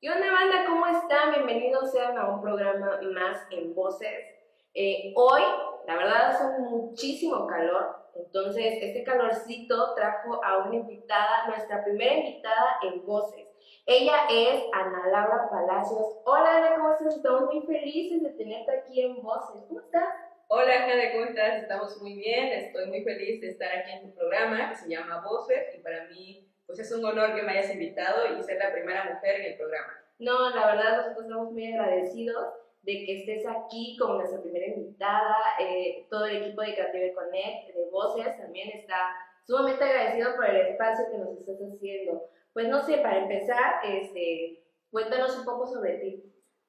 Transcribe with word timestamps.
¿Qué 0.00 0.08
onda, 0.08 0.30
banda? 0.30 0.64
¿Cómo 0.64 0.86
están? 0.86 1.32
Bienvenidos 1.32 1.90
sean 1.90 2.16
a 2.16 2.28
un 2.28 2.40
programa 2.40 3.00
más 3.02 3.44
en 3.50 3.74
Voces. 3.74 4.26
Eh, 4.72 5.12
hoy, 5.16 5.42
la 5.88 5.96
verdad, 5.96 6.30
hace 6.30 6.60
muchísimo 6.60 7.48
calor, 7.48 7.96
entonces 8.14 8.78
este 8.80 9.02
calorcito 9.02 9.94
trajo 9.96 10.40
a 10.44 10.58
una 10.58 10.76
invitada, 10.76 11.48
nuestra 11.48 11.82
primera 11.82 12.14
invitada 12.14 12.78
en 12.82 13.04
Voces. 13.04 13.48
Ella 13.86 14.18
es 14.30 14.62
Ana 14.72 15.08
Laura 15.08 15.48
Palacios. 15.50 16.20
Hola, 16.24 16.58
Ana, 16.58 16.76
¿cómo 16.76 16.92
estás? 16.92 17.16
Estamos 17.16 17.52
muy 17.52 17.66
felices 17.66 18.22
de 18.22 18.30
tenerte 18.34 18.78
aquí 18.78 19.02
en 19.02 19.20
Voces. 19.20 19.64
¿Cómo 19.66 19.80
estás? 19.80 20.14
Hola, 20.46 20.78
Jade, 20.78 21.10
¿cómo 21.10 21.24
estás? 21.24 21.62
Estamos 21.62 22.00
muy 22.00 22.14
bien, 22.14 22.52
estoy 22.52 22.86
muy 22.86 23.02
feliz 23.02 23.40
de 23.40 23.48
estar 23.48 23.68
aquí 23.76 23.90
en 23.90 24.02
tu 24.02 24.14
programa 24.14 24.70
que 24.70 24.76
se 24.76 24.88
llama 24.88 25.24
Voces 25.28 25.74
y 25.76 25.82
para 25.82 26.04
mí 26.04 26.47
pues 26.68 26.80
es 26.80 26.92
un 26.92 27.02
honor 27.02 27.34
que 27.34 27.42
me 27.42 27.52
hayas 27.52 27.72
invitado 27.72 28.38
y 28.38 28.42
ser 28.42 28.58
la 28.58 28.70
primera 28.70 29.04
mujer 29.04 29.40
en 29.40 29.52
el 29.52 29.56
programa. 29.56 29.94
No, 30.18 30.50
la 30.50 30.66
verdad 30.66 30.96
nosotros 30.98 31.24
estamos 31.24 31.52
muy 31.52 31.72
agradecidos 31.72 32.46
de 32.82 32.92
que 33.06 33.20
estés 33.20 33.46
aquí 33.46 33.96
como 33.98 34.14
nuestra 34.14 34.42
primera 34.42 34.66
invitada, 34.66 35.36
eh, 35.58 36.06
todo 36.10 36.26
el 36.26 36.42
equipo 36.42 36.60
de 36.60 36.74
Creative 36.74 37.14
Connect, 37.14 37.74
de 37.74 37.90
Voces, 37.90 38.36
también 38.36 38.68
está 38.78 39.16
sumamente 39.46 39.82
agradecido 39.82 40.36
por 40.36 40.44
el 40.44 40.56
espacio 40.66 41.06
que 41.10 41.18
nos 41.18 41.38
estás 41.38 41.56
haciendo. 41.56 42.28
Pues 42.52 42.68
no 42.68 42.82
sé, 42.82 42.98
para 42.98 43.18
empezar, 43.18 43.80
este, 43.84 44.62
cuéntanos 44.90 45.38
un 45.38 45.46
poco 45.46 45.66
sobre 45.66 45.94
ti. 45.94 46.22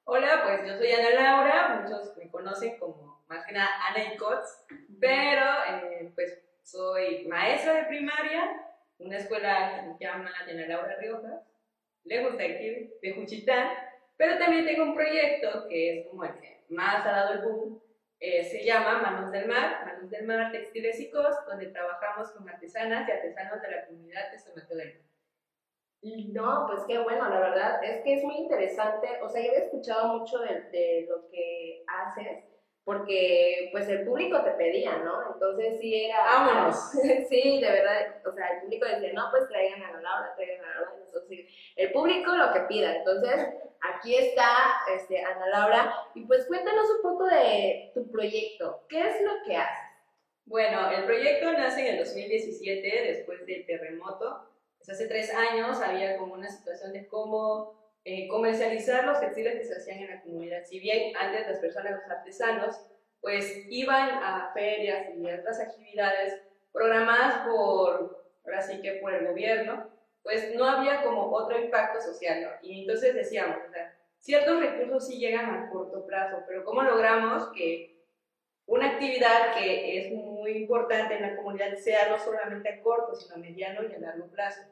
Hola, 0.04 0.42
pues 0.44 0.66
yo 0.66 0.78
soy 0.78 0.92
Ana 0.92 1.10
Laura, 1.10 1.82
muchos 1.82 2.16
me 2.16 2.30
conocen 2.30 2.78
como 2.78 3.22
más 3.28 3.44
que 3.44 3.52
nada 3.52 3.68
Ana 3.88 4.14
Icots, 4.14 4.64
pero 4.98 5.44
eh, 5.68 6.10
pues 6.14 6.42
soy 6.62 7.26
maestra 7.28 7.74
de 7.74 7.84
primaria, 7.84 8.69
una 9.00 9.16
escuela 9.16 9.84
que 9.84 9.94
se 9.94 10.04
llama 10.04 10.30
Ana 10.40 10.66
Laura 10.66 10.96
Riojas, 10.96 11.42
lejos 12.04 12.36
de 12.36 12.44
aquí, 12.44 12.90
de 13.02 13.14
Juchitán, 13.14 13.68
pero 14.16 14.38
también 14.38 14.66
tengo 14.66 14.84
un 14.84 14.94
proyecto 14.94 15.66
que 15.68 16.00
es 16.00 16.06
como 16.08 16.24
el 16.24 16.34
que 16.40 16.64
más 16.68 17.06
ha 17.06 17.10
dado 17.10 17.32
el 17.34 17.40
boom, 17.40 17.82
eh, 18.20 18.44
se 18.44 18.62
llama 18.62 19.00
Manos 19.00 19.32
del 19.32 19.48
Mar, 19.48 19.86
Manos 19.86 20.10
del 20.10 20.26
Mar 20.26 20.52
Textiles 20.52 21.00
y 21.00 21.10
Cos, 21.10 21.34
donde 21.46 21.68
trabajamos 21.68 22.30
con 22.32 22.48
artesanas 22.48 23.08
y 23.08 23.12
artesanos 23.12 23.62
de 23.62 23.70
la 23.70 23.86
comunidad 23.86 24.30
de 24.30 24.38
San 24.38 24.54
Mateo 24.54 24.76
del 24.76 24.94
Mar. 24.94 25.10
No, 26.32 26.66
pues 26.66 26.84
qué 26.86 26.98
bueno, 26.98 27.28
la 27.28 27.40
verdad 27.40 27.84
es 27.84 28.02
que 28.02 28.14
es 28.14 28.24
muy 28.24 28.36
interesante, 28.36 29.08
o 29.22 29.28
sea, 29.28 29.42
yo 29.44 29.52
he 29.52 29.64
escuchado 29.64 30.18
mucho 30.18 30.38
de, 30.38 30.62
de 30.70 31.06
lo 31.08 31.28
que 31.28 31.84
haces, 31.86 32.44
porque 32.90 33.68
pues 33.70 33.88
el 33.88 34.04
público 34.04 34.42
te 34.42 34.50
pedía, 34.50 34.98
¿no? 34.98 35.32
Entonces 35.32 35.78
sí 35.80 36.06
era... 36.06 36.24
¡Vámonos! 36.24 36.90
sí, 37.28 37.60
de 37.60 37.70
verdad, 37.70 38.16
o 38.26 38.32
sea, 38.32 38.48
el 38.48 38.62
público 38.62 38.84
decía, 38.84 39.12
no, 39.12 39.30
pues 39.30 39.48
traigan 39.48 39.80
a 39.80 39.92
la 39.92 40.00
Laura, 40.00 40.34
traigan 40.34 40.64
a 40.64 40.68
la 40.68 40.74
Laura, 40.74 40.92
entonces 41.06 41.46
el 41.76 41.92
público 41.92 42.34
lo 42.34 42.52
que 42.52 42.60
pida, 42.62 42.96
entonces 42.96 43.46
aquí 43.80 44.16
está 44.16 44.48
este, 44.92 45.22
Ana 45.22 45.46
Laura, 45.46 45.94
y 46.16 46.24
pues 46.26 46.46
cuéntanos 46.46 46.90
un 46.96 47.02
poco 47.02 47.26
de 47.26 47.92
tu 47.94 48.10
proyecto, 48.10 48.82
¿qué 48.88 49.08
es 49.08 49.22
lo 49.22 49.34
que 49.46 49.56
haces? 49.56 49.86
Bueno, 50.46 50.90
el 50.90 51.04
proyecto 51.04 51.52
nace 51.52 51.82
en 51.82 51.94
el 51.94 51.98
2017, 52.04 53.02
después 53.06 53.46
del 53.46 53.66
terremoto, 53.66 54.48
pues 54.78 54.90
hace 54.90 55.06
tres 55.06 55.32
años 55.32 55.80
había 55.80 56.16
como 56.16 56.34
una 56.34 56.48
situación 56.48 56.92
de 56.92 57.06
cómo 57.06 57.79
eh, 58.04 58.28
comercializar 58.28 59.04
los 59.04 59.20
textiles 59.20 59.54
que 59.58 59.64
se 59.64 59.76
hacían 59.76 59.98
en 59.98 60.10
la 60.10 60.22
comunidad. 60.22 60.64
Si 60.64 60.80
bien 60.80 61.14
antes 61.16 61.46
las 61.46 61.58
personas, 61.58 61.92
los 61.92 62.10
artesanos, 62.10 62.80
pues 63.20 63.66
iban 63.68 64.08
a 64.22 64.50
ferias 64.54 65.08
y 65.14 65.30
otras 65.30 65.60
actividades 65.60 66.40
programadas 66.72 67.46
por, 67.46 68.24
ahora 68.44 68.62
sí 68.62 68.80
que 68.80 68.94
por 68.94 69.12
el 69.12 69.28
gobierno, 69.28 69.90
pues 70.22 70.54
no 70.54 70.64
había 70.64 71.02
como 71.02 71.30
otro 71.30 71.58
impacto 71.58 72.00
social, 72.00 72.42
¿no? 72.42 72.48
Y 72.62 72.82
entonces 72.82 73.14
decíamos, 73.14 73.56
ciertos 74.18 74.60
recursos 74.60 75.06
sí 75.06 75.18
llegan 75.18 75.50
a 75.50 75.70
corto 75.70 76.06
plazo, 76.06 76.42
pero 76.46 76.64
¿cómo 76.64 76.82
logramos 76.82 77.48
que 77.52 78.00
una 78.66 78.92
actividad 78.92 79.54
que 79.54 79.98
es 79.98 80.12
muy 80.12 80.52
importante 80.52 81.16
en 81.16 81.22
la 81.22 81.36
comunidad 81.36 81.76
sea 81.76 82.08
no 82.08 82.18
solamente 82.18 82.68
a 82.68 82.82
corto, 82.82 83.14
sino 83.14 83.34
a 83.34 83.38
mediano 83.38 83.82
y 83.82 83.94
a 83.94 83.98
largo 83.98 84.28
plazo? 84.28 84.62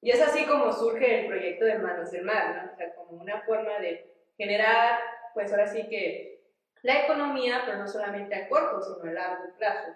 Y 0.00 0.10
es 0.10 0.20
así 0.20 0.46
como 0.46 0.72
surge 0.72 1.20
el 1.20 1.26
proyecto 1.26 1.64
de 1.64 1.78
Manos 1.78 2.10
del 2.10 2.24
Mar, 2.24 2.56
¿no? 2.56 2.72
O 2.72 2.76
sea, 2.76 2.94
como 2.94 3.20
una 3.22 3.40
forma 3.42 3.78
de 3.80 4.14
generar, 4.36 5.00
pues 5.34 5.50
ahora 5.52 5.66
sí 5.66 5.88
que 5.88 6.38
la 6.82 7.04
economía, 7.04 7.62
pero 7.66 7.78
no 7.78 7.88
solamente 7.88 8.34
a 8.34 8.48
corto, 8.48 8.80
sino 8.80 9.10
a 9.10 9.12
largo 9.12 9.56
plazo. 9.56 9.92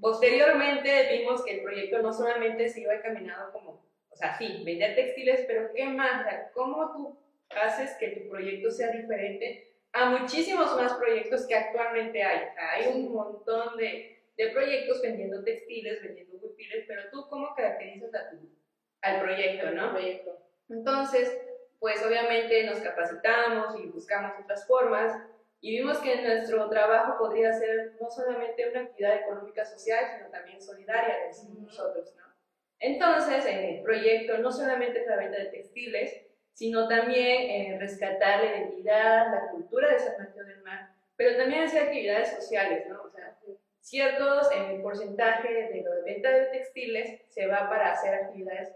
Posteriormente 0.00 1.18
vimos 1.18 1.44
que 1.44 1.56
el 1.56 1.62
proyecto 1.62 2.00
no 2.00 2.12
solamente 2.12 2.68
se 2.68 2.80
iba 2.80 2.94
encaminado 2.94 3.52
como, 3.52 3.82
o 4.10 4.16
sea, 4.16 4.36
sí, 4.36 4.62
vender 4.64 4.94
textiles, 4.94 5.44
pero 5.46 5.72
¿qué 5.74 5.84
más? 5.84 6.26
¿Cómo 6.52 6.92
tú 6.92 7.18
haces 7.50 7.94
que 7.98 8.08
tu 8.08 8.28
proyecto 8.28 8.70
sea 8.70 8.90
diferente 8.90 9.70
a 9.92 10.10
muchísimos 10.10 10.74
más 10.76 10.94
proyectos 10.94 11.46
que 11.46 11.54
actualmente 11.54 12.22
hay? 12.22 12.48
O 12.48 12.54
sea, 12.54 12.70
hay 12.72 12.86
un 12.94 13.12
montón 13.12 13.76
de, 13.76 14.22
de 14.36 14.48
proyectos 14.48 15.00
vendiendo 15.02 15.42
textiles, 15.44 16.02
vendiendo 16.02 16.36
huipiles, 16.38 16.84
pero 16.86 17.02
tú 17.10 17.26
cómo 17.28 17.54
caracterizas 17.54 18.14
a 18.14 18.30
tu 18.30 18.36
al 19.04 19.20
proyecto, 19.20 19.70
¿no? 19.70 19.92
Proyecto. 19.92 20.38
Entonces, 20.68 21.38
pues 21.78 22.04
obviamente 22.04 22.64
nos 22.64 22.78
capacitamos 22.78 23.78
y 23.78 23.86
buscamos 23.88 24.32
otras 24.42 24.66
formas 24.66 25.12
y 25.60 25.78
vimos 25.78 25.98
que 25.98 26.22
nuestro 26.22 26.68
trabajo 26.68 27.18
podría 27.18 27.52
ser 27.52 27.92
no 28.00 28.10
solamente 28.10 28.68
una 28.70 28.80
actividad 28.80 29.16
económica 29.16 29.64
social, 29.64 30.04
sino 30.14 30.30
también 30.30 30.60
solidaria, 30.60 31.26
decimos 31.26 31.58
nosotros, 31.58 32.14
¿no? 32.16 32.24
Entonces, 32.80 33.46
en 33.46 33.58
el 33.58 33.82
proyecto 33.82 34.38
no 34.38 34.50
solamente 34.50 35.00
es 35.00 35.06
la 35.06 35.16
venta 35.16 35.38
de 35.38 35.46
textiles, 35.46 36.22
sino 36.52 36.88
también 36.88 37.50
eh, 37.50 37.78
rescatar 37.78 38.44
la 38.44 38.56
identidad, 38.56 39.30
la 39.30 39.50
cultura 39.50 39.90
de 39.90 39.98
San 39.98 40.18
Mateo 40.18 40.44
del 40.44 40.62
Mar, 40.62 40.90
pero 41.16 41.36
también 41.36 41.62
hacer 41.62 41.84
actividades 41.84 42.30
sociales, 42.30 42.86
¿no? 42.88 43.02
O 43.02 43.10
sea, 43.10 43.36
ciertos 43.80 44.48
eh, 44.54 44.80
porcentaje 44.82 45.52
de 45.52 45.82
de 45.82 46.02
venta 46.04 46.30
de 46.30 46.46
textiles 46.46 47.20
se 47.28 47.46
va 47.46 47.68
para 47.68 47.92
hacer 47.92 48.14
actividades 48.14 48.72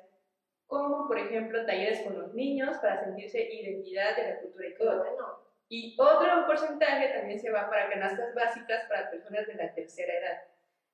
como 0.68 1.08
por 1.08 1.18
ejemplo 1.18 1.64
talleres 1.66 2.02
con 2.02 2.16
los 2.18 2.34
niños 2.34 2.76
para 2.78 3.02
sentirse 3.02 3.40
identidad 3.52 4.14
de 4.16 4.22
la 4.30 4.40
cultura 4.40 4.68
y 4.68 4.74
todo. 4.76 4.98
Bueno, 4.98 5.42
Y 5.70 5.96
otro 5.98 6.46
porcentaje 6.46 7.08
también 7.08 7.40
se 7.40 7.50
va 7.50 7.68
para 7.68 7.90
canastas 7.90 8.34
básicas 8.34 8.84
para 8.88 9.10
personas 9.10 9.46
de 9.46 9.54
la 9.54 9.74
tercera 9.74 10.12
edad. 10.12 10.42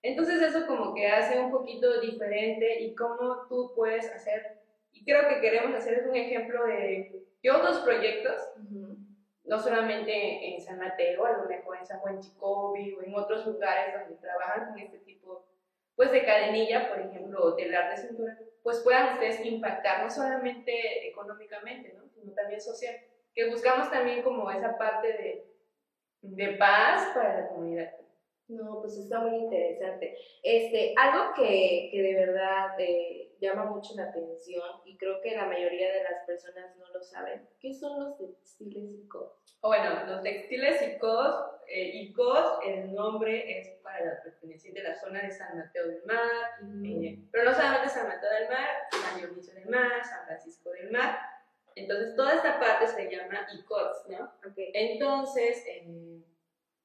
Entonces 0.02 0.40
eso 0.42 0.66
como 0.66 0.94
que 0.94 1.08
hace 1.08 1.38
un 1.38 1.50
poquito 1.50 2.00
diferente 2.00 2.80
y 2.82 2.94
cómo 2.94 3.46
tú 3.48 3.72
puedes 3.74 4.10
hacer, 4.12 4.58
y 4.92 5.04
creo 5.04 5.28
que 5.28 5.40
queremos 5.40 5.74
hacer 5.74 5.94
es 5.94 6.06
un 6.06 6.14
ejemplo 6.14 6.66
de 6.66 7.24
que 7.42 7.50
otros 7.50 7.80
proyectos, 7.80 8.36
no 9.44 9.58
solamente 9.58 10.54
en 10.54 10.60
San 10.60 10.78
Mateo, 10.78 11.24
a 11.24 11.38
lo 11.38 11.48
mejor 11.48 11.78
en 11.78 11.86
San 11.86 12.00
Juan 12.00 12.20
Chicobi 12.20 12.92
o 12.94 13.02
en 13.02 13.14
otros 13.14 13.46
lugares 13.46 13.94
donde 13.98 14.20
trabajan 14.20 14.70
con 14.70 14.78
este 14.78 14.98
tipo 14.98 15.46
pues 15.96 16.12
de 16.12 16.24
cadenilla, 16.24 16.88
por 16.88 17.00
ejemplo, 17.00 17.54
telar 17.54 17.90
de 17.90 17.96
cintura, 17.96 18.38
pues 18.64 18.80
puedan 18.80 19.12
ustedes 19.12 19.44
impactar 19.44 20.02
no 20.02 20.10
solamente 20.10 21.06
económicamente, 21.06 21.92
¿no? 21.92 22.08
sino 22.08 22.32
también 22.32 22.60
social, 22.60 22.96
que 23.34 23.50
buscamos 23.50 23.90
también 23.90 24.22
como 24.22 24.50
esa 24.50 24.76
parte 24.78 25.08
de, 25.08 25.46
de 26.22 26.48
paz 26.56 27.10
para 27.14 27.42
la 27.42 27.48
comunidad. 27.50 27.92
No, 28.48 28.80
pues 28.80 28.96
está 28.96 29.20
muy 29.20 29.36
interesante. 29.36 30.16
Este, 30.42 30.94
algo 30.96 31.34
que, 31.34 31.90
que 31.92 32.02
de 32.02 32.14
verdad 32.14 32.80
eh, 32.80 33.23
llama 33.40 33.64
mucho 33.64 33.94
la 33.96 34.04
atención 34.04 34.62
y 34.84 34.96
creo 34.96 35.20
que 35.20 35.36
la 35.36 35.46
mayoría 35.46 35.92
de 35.92 36.02
las 36.02 36.24
personas 36.26 36.76
no 36.76 36.86
lo 36.92 37.02
saben, 37.02 37.48
¿qué 37.60 37.72
son 37.72 38.02
los 38.02 38.18
textiles 38.18 38.84
y 39.04 39.08
cos? 39.08 39.32
Bueno, 39.60 40.04
los 40.06 40.22
textiles 40.22 40.82
ICOS, 40.82 41.62
eh, 41.68 42.02
ICOS, 42.02 42.58
el 42.66 42.92
nombre 42.92 43.58
es 43.58 43.68
para 43.82 44.04
la 44.04 44.22
perteneciente 44.22 44.82
de 44.82 44.88
la 44.88 44.94
zona 45.00 45.22
de 45.22 45.30
San 45.30 45.56
Mateo 45.56 45.88
del 45.88 46.04
Mar, 46.04 46.20
eh, 46.84 47.18
pero 47.32 47.44
no 47.44 47.54
solamente 47.54 47.88
San 47.88 48.06
Mateo 48.06 48.30
del 48.30 48.48
Mar, 48.48 48.68
San 48.90 49.18
Dionisio 49.18 49.54
del 49.54 49.68
Mar, 49.68 50.04
San 50.04 50.26
Francisco 50.26 50.70
del 50.70 50.90
Mar. 50.90 51.18
Entonces, 51.76 52.14
toda 52.14 52.34
esta 52.34 52.60
parte 52.60 52.86
se 52.86 53.10
llama 53.10 53.46
ICOS, 53.54 54.08
¿no? 54.10 54.32
Okay. 54.50 54.70
Entonces, 54.74 55.64
eh, 55.66 56.22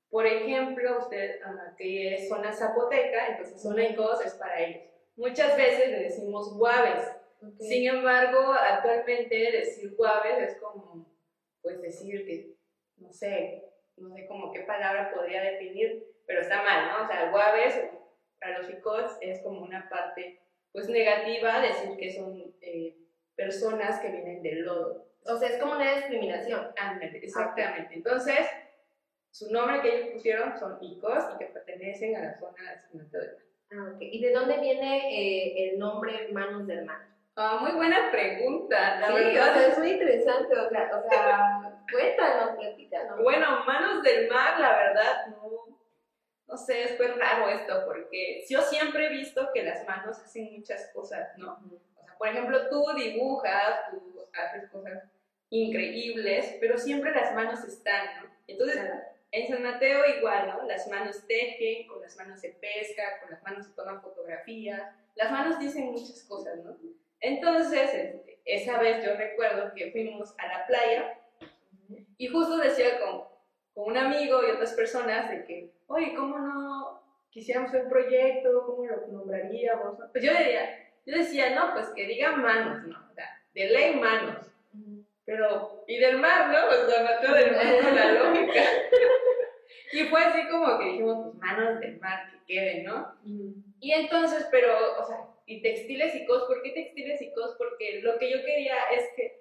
por 0.10 0.26
ejemplo, 0.26 1.00
usted 1.00 1.40
ah, 1.44 1.74
que 1.78 2.16
es 2.16 2.30
zona 2.30 2.52
zapoteca, 2.52 3.28
entonces 3.28 3.62
zona 3.62 3.90
ICOS 3.90 4.26
es 4.26 4.34
para 4.36 4.60
ellos. 4.60 4.84
Muchas 5.20 5.58
veces 5.58 5.90
le 5.90 6.00
decimos 6.04 6.58
guaves. 6.58 7.12
Okay. 7.42 7.68
Sin 7.68 7.88
embargo, 7.90 8.54
actualmente 8.54 9.36
decir 9.36 9.94
guaves 9.98 10.38
es 10.38 10.58
como, 10.62 11.14
pues 11.62 11.82
decir 11.82 12.26
que, 12.26 12.56
no 12.96 13.12
sé, 13.12 13.66
no 13.98 14.16
sé 14.16 14.26
como 14.28 14.54
qué 14.54 14.62
palabra 14.62 15.12
podría 15.14 15.42
definir, 15.42 16.06
pero 16.26 16.40
está 16.40 16.64
mal, 16.64 16.88
¿no? 16.88 17.04
O 17.04 17.08
sea, 17.08 17.32
guaves 17.32 17.82
para 18.40 18.60
los 18.60 18.70
ICOS 18.70 19.18
es 19.20 19.42
como 19.42 19.62
una 19.62 19.90
parte, 19.90 20.40
pues 20.72 20.88
negativa, 20.88 21.60
decir 21.60 21.98
que 21.98 22.14
son 22.14 22.56
eh, 22.62 22.96
personas 23.36 24.00
que 24.00 24.12
vienen 24.12 24.42
del 24.42 24.62
lodo. 24.62 25.06
O 25.26 25.36
sea, 25.36 25.50
es 25.50 25.58
como 25.58 25.74
una 25.74 25.96
discriminación. 25.96 26.72
Ándale, 26.78 27.18
exactamente. 27.18 27.94
Entonces, 27.94 28.48
su 29.32 29.52
nombre 29.52 29.82
que 29.82 29.98
ellos 29.98 30.14
pusieron 30.14 30.58
son 30.58 30.78
ICOS 30.82 31.36
y 31.36 31.40
que 31.40 31.46
pertenecen 31.48 32.16
a 32.16 32.22
la 32.22 32.40
zona 32.40 32.88
de 32.94 33.49
Ah, 33.72 33.92
ok. 33.94 33.98
¿Y 34.02 34.22
de 34.22 34.34
dónde 34.34 34.60
viene 34.60 34.98
eh, 35.14 35.70
el 35.70 35.80
nombre 35.80 36.30
Manos 36.32 36.66
del 36.68 36.86
Mar? 36.86 37.08
Ah, 37.36 37.58
muy 37.62 37.72
buena 37.72 38.12
pregunta, 38.12 39.00
la 39.00 39.08
sí, 39.08 39.14
verdad. 39.14 39.52
o 39.52 39.54
sea, 39.54 39.68
es 39.68 39.78
muy 39.80 39.92
interesante, 39.92 40.58
o 40.58 40.70
sea, 40.70 40.92
o 40.94 41.10
sea 41.10 41.84
cuéntanos, 41.92 42.58
platícanos. 42.58 43.22
Bueno, 43.22 43.64
Manos 43.66 44.04
del 44.04 44.28
Mar, 44.30 44.60
la 44.60 44.76
verdad, 44.76 45.28
no, 45.28 45.78
no 46.48 46.58
sé, 46.58 46.84
es 46.84 46.92
pues 46.94 47.16
raro 47.16 47.48
esto, 47.48 47.86
porque 47.86 48.44
yo 48.50 48.62
siempre 48.62 49.06
he 49.06 49.10
visto 49.10 49.50
que 49.54 49.64
las 49.64 49.86
manos 49.86 50.20
hacen 50.20 50.52
muchas 50.52 50.92
cosas, 50.94 51.30
¿no? 51.38 51.54
O 51.54 52.04
sea, 52.04 52.18
por 52.18 52.28
ejemplo, 52.28 52.68
tú 52.70 52.84
dibujas, 52.98 53.90
tú 53.92 54.20
haces 54.34 54.70
cosas 54.70 55.04
increíbles, 55.50 56.58
pero 56.60 56.78
siempre 56.78 57.12
las 57.12 57.34
manos 57.36 57.64
están, 57.64 58.24
¿no? 58.24 58.30
Entonces, 58.48 58.82
en 59.32 59.48
San 59.48 59.64
Mateo 59.64 60.04
igual, 60.18 60.48
¿no? 60.48 60.68
Las 60.68 60.88
manos 60.88 61.26
tejen, 61.28 61.88
con 61.88 62.02
las 62.02 62.16
manos 62.18 62.40
se 62.40 62.50
pesca, 62.50 63.20
con 63.22 63.30
las 63.32 63.44
manos 63.44 63.66
se 63.66 63.74
toman 63.74 64.02
fotografías, 64.02 64.82
las 65.16 65.32
manos 65.32 65.60
dicen 65.60 65.92
muchas 65.92 66.24
cosas, 66.24 66.58
¿no? 66.64 66.76
Entonces, 67.20 68.16
esa 68.46 68.80
vez 68.80 69.04
yo 69.06 69.16
recuerdo 69.16 69.74
que 69.76 69.92
fuimos 69.92 70.34
a 70.38 70.48
la 70.48 70.66
playa 70.66 71.20
y 72.18 72.28
justo 72.28 72.58
decía 72.58 73.00
con, 73.00 73.24
con 73.74 73.92
un 73.92 73.98
amigo 73.98 74.42
y 74.42 74.52
otras 74.52 74.74
personas 74.74 75.30
de 75.30 75.44
que, 75.44 75.72
oye, 75.88 76.14
¿cómo 76.16 76.40
no 76.40 77.04
quisiéramos 77.30 77.74
un 77.74 77.90
proyecto? 77.90 78.66
¿Cómo 78.66 78.86
lo 78.86 79.08
nombraríamos? 79.08 79.98
Pues 80.12 80.24
yo 80.24 80.32
decía, 80.32 80.90
yo 81.06 81.18
decía, 81.18 81.56
no, 81.56 81.74
pues 81.74 81.88
que 81.90 82.08
digan 82.08 82.42
manos, 82.42 82.88
¿no? 82.88 82.98
O 83.12 83.14
sea, 83.14 83.42
de 83.54 83.66
ley 83.66 83.96
manos. 83.96 84.46
Pero, 85.26 85.84
y 85.88 85.98
del 86.00 86.18
mar, 86.18 86.50
¿no? 86.50 86.68
Pues 86.68 86.98
la 86.98 87.04
mató 87.04 87.34
del 87.34 87.56
mar 87.56 87.82
con 87.84 87.96
la 87.96 88.12
lógica. 88.14 88.64
y 89.92 90.04
fue 90.06 90.22
así 90.22 90.48
como 90.50 90.78
que 90.78 90.86
dijimos, 90.86 91.18
pues 91.24 91.36
manos 91.36 91.80
del 91.80 92.00
mar 92.00 92.32
que 92.32 92.54
queden, 92.54 92.86
¿no? 92.86 93.16
Y 93.80 93.92
entonces, 93.92 94.48
pero, 94.52 94.74
o 95.00 95.06
sea, 95.06 95.28
y 95.46 95.62
textiles 95.62 96.14
y 96.16 96.26
cos, 96.26 96.44
¿por 96.44 96.62
qué 96.62 96.72
textiles 96.72 97.22
y 97.22 97.32
cos? 97.34 97.56
Porque 97.58 98.02
lo 98.02 98.20
que 98.20 98.32
yo 98.32 98.44
quería 98.44 98.76
es 98.96 99.06
que 99.16 99.40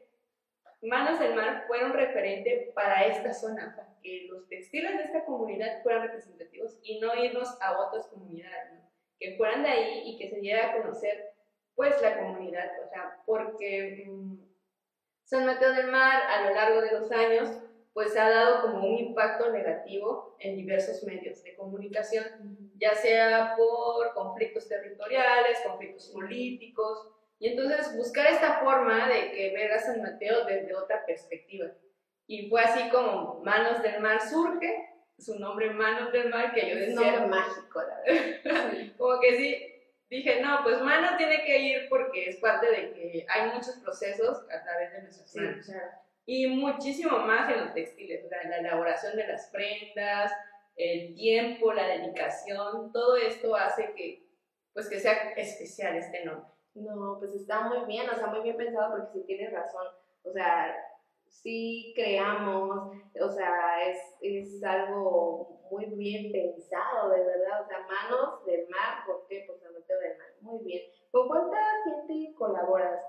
Manos 0.81 1.19
del 1.19 1.35
Mar 1.35 1.65
fuera 1.67 1.87
un 1.87 1.93
referente 1.93 2.71
para 2.73 3.05
esta 3.07 3.35
zona, 3.35 3.75
para 3.77 4.01
que 4.01 4.29
los 4.31 4.49
textiles 4.49 4.97
de 4.97 5.05
esta 5.05 5.25
comunidad 5.25 5.83
fueran 5.83 6.03
representativos 6.03 6.79
y 6.83 7.01
no 7.01 7.15
irnos 7.17 7.61
a 7.61 7.81
otras 7.81 8.07
comunidades, 8.07 8.73
¿no? 8.75 8.89
que 9.19 9.37
fueran 9.37 9.65
de 9.65 9.71
ahí 9.71 10.03
y 10.05 10.19
que 10.19 10.29
se 10.29 10.39
diera 10.39 10.69
a 10.71 10.81
conocer 10.81 11.33
pues 11.75 12.01
la 12.01 12.19
comunidad, 12.19 12.71
o 12.85 12.89
sea, 12.89 13.23
porque 13.27 14.05
mmm, 14.07 14.37
San 15.25 15.47
Mateo 15.47 15.73
del 15.73 15.89
Mar 15.89 16.23
a 16.23 16.49
lo 16.49 16.55
largo 16.55 16.81
de 16.81 16.93
los 16.93 17.11
años 17.11 17.49
pues 17.93 18.17
ha 18.17 18.29
dado 18.31 18.63
como 18.63 18.87
un 18.87 18.99
impacto 18.99 19.51
negativo 19.51 20.37
en 20.39 20.57
diversos 20.57 21.03
medios 21.05 21.43
de 21.43 21.57
comunicación, 21.57 22.25
ya 22.77 22.95
sea 22.95 23.55
por 23.57 24.15
conflictos 24.15 24.69
territoriales, 24.69 25.59
conflictos 25.67 26.09
políticos, 26.09 27.09
y 27.41 27.49
entonces 27.49 27.97
buscar 27.97 28.27
esta 28.27 28.61
forma 28.61 29.09
de 29.09 29.31
que 29.33 29.53
ver 29.53 29.73
a 29.73 29.79
San 29.79 30.03
Mateo 30.03 30.45
desde 30.45 30.75
otra 30.75 31.05
perspectiva. 31.07 31.69
Y 32.27 32.49
fue 32.49 32.61
así 32.61 32.91
como 32.91 33.41
Manos 33.45 33.83
del 33.83 34.01
Mar 34.01 34.21
surge, 34.21 34.91
su 35.19 35.39
nombre 35.39 35.71
Manos 35.71 36.13
del 36.13 36.29
Mar, 36.31 36.53
que 36.53 36.69
yo 36.69 36.77
decía... 36.77 36.89
Es 36.89 36.95
nombre 36.95 37.27
mágico, 37.27 37.83
la 37.83 38.01
verdad. 38.01 38.93
como 38.99 39.21
que 39.21 39.37
sí, 39.37 39.75
dije, 40.11 40.41
no, 40.41 40.63
pues 40.63 40.81
Manos 40.81 41.17
tiene 41.17 41.45
que 41.45 41.59
ir 41.59 41.89
porque 41.89 42.29
es 42.29 42.37
parte 42.37 42.71
de 42.71 42.93
que 42.93 43.27
hay 43.29 43.51
muchos 43.51 43.77
procesos 43.77 44.45
a 44.51 44.63
través 44.63 44.93
de 44.93 45.03
nuestras 45.03 45.35
manos. 45.37 45.65
Sí, 45.65 45.73
claro. 45.73 46.08
Y 46.31 46.47
muchísimo 46.47 47.21
más 47.21 47.51
en 47.51 47.59
los 47.59 47.73
textiles, 47.73 48.23
o 48.23 48.29
la 48.29 48.59
elaboración 48.59 49.17
de 49.17 49.27
las 49.27 49.47
prendas, 49.47 50.31
el 50.77 51.15
tiempo, 51.15 51.73
la 51.73 51.89
dedicación, 51.89 52.93
todo 52.93 53.17
esto 53.17 53.57
hace 53.57 53.95
que, 53.95 54.29
pues, 54.75 54.91
que 54.91 55.01
sea 55.01 55.33
especial 55.39 55.97
este 55.97 56.27
nombre. 56.27 56.51
No, 56.75 57.17
pues 57.19 57.33
está 57.33 57.63
muy 57.63 57.87
bien, 57.87 58.11
o 58.11 58.15
sea, 58.15 58.27
muy 58.27 58.43
bien 58.43 58.59
pensado 58.59 58.91
porque 58.91 59.21
sí 59.21 59.25
tienes 59.25 59.55
razón. 59.55 59.87
O 60.23 60.31
sea, 60.31 60.77
sí 61.29 61.95
creamos, 61.97 62.93
o 63.19 63.31
sea, 63.31 63.89
es, 63.89 63.99
es 64.21 64.63
algo 64.63 65.63
muy 65.71 65.87
bien 65.87 66.31
pensado, 66.31 67.09
de 67.09 67.25
verdad. 67.25 67.63
O 67.63 67.67
sea, 67.69 67.87
manos 67.89 68.45
del 68.45 68.69
mar, 68.69 69.07
¿por 69.07 69.27
qué? 69.29 69.45
Pues 69.47 69.63
San 69.63 69.73
Mateo 69.73 69.99
del 69.99 70.19
Mar. 70.19 70.29
Muy 70.43 70.63
bien. 70.63 70.83
¿Con 71.11 71.27
cuánta 71.27 71.57
gente 71.85 72.35
colaboras? 72.35 73.01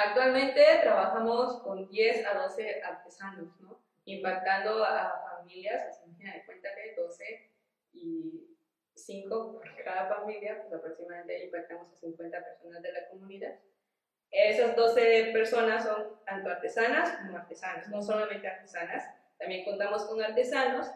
Actualmente 0.00 0.62
trabajamos 0.80 1.60
con 1.62 1.88
10 1.88 2.24
a 2.24 2.34
12 2.42 2.82
artesanos, 2.84 3.60
¿no? 3.60 3.80
Impactando 4.04 4.84
a 4.84 5.24
familias, 5.28 5.82
así 5.88 6.16
que 6.16 6.94
12 6.96 7.50
y 7.94 8.56
5 8.94 9.52
por 9.52 9.84
cada 9.84 10.06
familia, 10.06 10.62
pues 10.62 10.72
aproximadamente 10.72 11.46
impactamos 11.46 11.92
a 11.92 11.96
50 11.96 12.44
personas 12.44 12.80
de 12.80 12.92
la 12.92 13.08
comunidad. 13.08 13.58
Esas 14.30 14.76
12 14.76 15.30
personas 15.32 15.82
son 15.82 16.24
tanto 16.24 16.48
artesanas 16.48 17.18
como 17.18 17.36
artesanos, 17.36 17.88
no 17.88 18.00
solamente 18.00 18.46
artesanas, 18.46 19.04
también 19.36 19.64
contamos 19.64 20.04
con 20.04 20.22
artesanos 20.22 20.92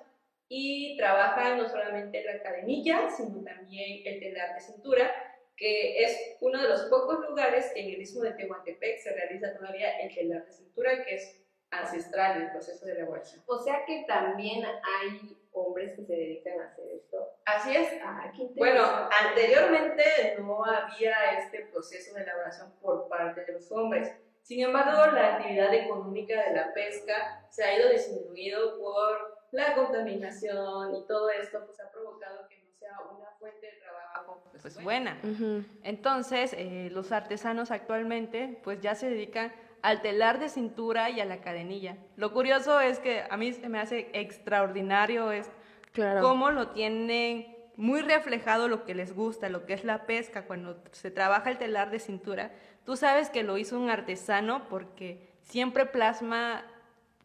y 0.49 0.97
trabajan 0.97 1.59
no 1.59 1.69
solamente 1.69 2.23
la 2.23 2.41
cadenilla, 2.41 3.11
sino 3.11 3.43
también 3.43 4.03
el 4.05 4.21
telar 4.21 4.55
de 4.55 4.61
cintura, 4.61 5.11
que 5.57 6.03
es 6.05 6.37
uno 6.41 6.61
de 6.61 6.69
los 6.69 6.83
pocos 6.83 7.21
lugares 7.29 7.71
que 7.73 7.81
en 7.81 7.95
el 7.95 8.03
istmo 8.03 8.23
de 8.23 8.33
Tehuantepec 8.33 8.99
se 9.01 9.13
realiza 9.13 9.55
todavía 9.55 10.01
el 10.01 10.15
telar 10.15 10.45
de 10.45 10.53
cintura, 10.53 11.05
que 11.05 11.15
es 11.15 11.43
ancestral 11.71 12.37
en 12.37 12.43
el 12.45 12.51
proceso 12.51 12.85
de 12.85 12.93
elaboración. 12.93 13.43
O 13.47 13.59
sea 13.59 13.85
que 13.87 14.05
también 14.07 14.65
hay 14.65 15.37
hombres 15.53 15.97
que 15.97 16.05
se 16.05 16.13
dedican 16.13 16.61
a 16.61 16.67
hacer 16.67 16.85
esto. 16.95 17.29
Así 17.45 17.75
es. 17.77 17.89
Ah, 18.03 18.31
Bueno, 18.57 18.83
anteriormente 19.27 20.03
no 20.39 20.65
había 20.65 21.15
este 21.39 21.67
proceso 21.67 22.15
de 22.15 22.23
elaboración 22.23 22.73
por 22.81 23.09
parte 23.09 23.45
de 23.45 23.53
los 23.55 23.71
hombres. 23.73 24.13
Sin 24.43 24.61
embargo, 24.61 25.13
la 25.13 25.37
actividad 25.37 25.73
económica 25.73 26.49
de 26.49 26.57
la 26.57 26.75
pesca 26.75 27.47
se 27.51 27.65
ha 27.65 27.79
ido 27.79 27.91
disminuyendo 27.91 28.79
por 28.79 29.39
la 29.53 29.75
contaminación 29.75 30.97
y 30.97 31.07
todo 31.07 31.31
esto 31.31 31.65
pues 31.65 31.79
ha 31.81 31.91
provocado 31.91 32.49
que 32.49 32.59
no 32.59 32.73
sea 32.73 32.99
una 33.11 33.31
fuente 33.39 33.67
de 33.67 33.82
trabajo 34.23 34.43
pues, 34.61 34.83
buena. 34.83 35.19
Ujú. 35.23 35.65
Entonces, 35.83 36.55
eh, 36.57 36.89
los 36.93 37.13
artesanos 37.13 37.71
actualmente 37.71 38.61
pues 38.63 38.81
ya 38.81 38.95
se 38.95 39.09
dedican 39.09 39.53
al 39.83 40.01
telar 40.01 40.39
de 40.39 40.49
cintura 40.49 41.11
y 41.11 41.21
a 41.21 41.25
la 41.25 41.41
cadenilla. 41.41 41.97
Lo 42.17 42.33
curioso 42.33 42.81
es 42.81 43.01
que 43.01 43.25
a 43.29 43.37
mí 43.37 43.53
se 43.53 43.69
me 43.69 43.81
hace 43.81 44.11
extraordinario 44.13 45.33
es 45.33 45.51
Claro. 45.93 46.21
cómo 46.21 46.51
lo 46.51 46.69
tienen 46.69 47.55
muy 47.77 48.01
reflejado 48.01 48.69
lo 48.69 48.85
que 48.85 48.95
les 48.95 49.15
gusta, 49.15 49.49
lo 49.49 49.67
que 49.67 49.75
es 49.75 49.85
la 49.85 50.07
pesca, 50.07 50.47
cuando 50.47 50.83
se 50.93 51.11
trabaja 51.11 51.51
el 51.51 51.59
telar 51.59 51.91
de 51.91 51.99
cintura. 51.99 52.53
Tú 52.85 52.97
sabes 52.97 53.29
que 53.29 53.43
lo 53.43 53.59
hizo 53.59 53.79
un 53.79 53.91
artesano 53.91 54.69
porque 54.69 55.29
siempre 55.41 55.85
plasma 55.85 56.65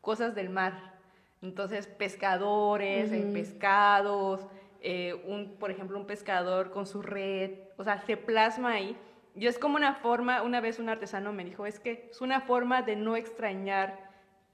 cosas 0.02 0.36
del 0.36 0.50
mar. 0.50 0.96
Entonces, 1.42 1.86
pescadores, 1.88 3.12
Ujú. 3.12 3.34
pescados, 3.34 4.48
eh, 4.89 5.13
un, 5.25 5.58
por 5.60 5.70
ejemplo, 5.70 5.98
un 5.98 6.06
pescador 6.08 6.72
con 6.72 6.86
su 6.86 7.01
red, 7.01 7.51
o 7.77 7.84
sea, 7.84 8.00
se 8.06 8.15
plasma 8.15 8.72
ahí. 8.74 8.96
Y 9.36 9.46
es 9.48 9.60
como 9.60 9.75
una 9.75 9.96
forma, 9.96 10.41
una 10.44 10.62
vez 10.62 10.79
un 10.79 10.88
artesano 10.88 11.34
me 11.34 11.44
dijo, 11.44 11.65
es 11.65 11.77
que 11.79 12.08
es 12.10 12.22
una 12.22 12.39
forma 12.39 12.82
de 12.84 12.96
no 12.96 13.17
extrañar 13.17 14.00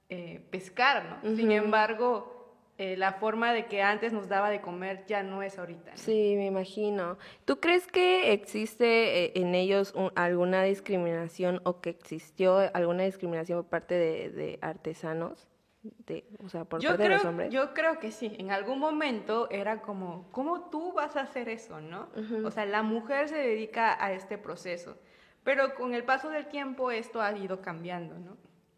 eh, 0.10 0.42
pescar, 0.50 1.22
¿no? 1.24 1.36
Sin 1.36 1.52
embargo, 1.52 2.58
eh, 2.80 2.98
la 2.98 3.14
forma 3.14 3.54
de 3.54 3.68
que 3.68 3.84
antes 3.84 4.12
nos 4.12 4.28
daba 4.28 4.50
de 4.50 4.60
comer 4.60 5.06
ya 5.06 5.22
no 5.22 5.44
es 5.44 5.60
ahorita. 5.60 5.92
¿no? 5.92 5.98
Sí, 5.98 6.34
me 6.36 6.48
imagino. 6.48 7.18
¿Tú 7.46 7.60
crees 7.60 7.86
que 7.88 8.34
existe 8.34 9.26
eh, 9.26 9.32
en 9.36 9.54
ellos 9.54 9.94
un- 9.96 10.12
alguna 10.16 10.64
discriminación 10.64 11.62
o 11.64 11.80
que 11.80 11.92
existió 11.92 12.58
alguna 12.74 13.04
discriminación 13.04 13.60
por 13.62 13.70
parte 13.70 13.94
de, 13.96 14.30
de 14.32 14.60
artesanos? 14.62 15.48
De, 15.84 16.26
o 16.44 16.48
sea, 16.48 16.64
por 16.64 16.80
Yo 16.80 16.90
parte 16.92 17.04
de 17.04 17.08
creo, 17.10 17.18
los 17.18 17.26
hombres. 17.28 17.52
yo 17.52 17.74
creo 17.74 18.00
que 18.00 18.12
sí, 18.12 18.34
en 18.40 18.52
algún 18.52 18.80
momento 18.80 19.50
era 19.50 19.82
como, 19.82 20.30
¿cómo 20.32 20.70
tú 20.70 20.94
vas 20.94 21.18
a 21.18 21.22
hacer 21.22 21.50
eso, 21.50 21.82
no? 21.82 22.08
O 22.46 22.52
sea, 22.52 22.66
la 22.66 22.84
mujer 22.84 23.28
se 23.28 23.36
dedica 23.38 24.02
a 24.04 24.14
este 24.14 24.38
proceso, 24.38 24.98
pero 25.44 25.76
con 25.76 25.94
el 25.94 26.06
paso 26.06 26.30
del 26.30 26.48
tiempo 26.48 26.90
esto 26.92 27.22
ha 27.22 27.36
ido 27.38 27.62
cambiando, 27.62 28.18
¿no? 28.18 28.38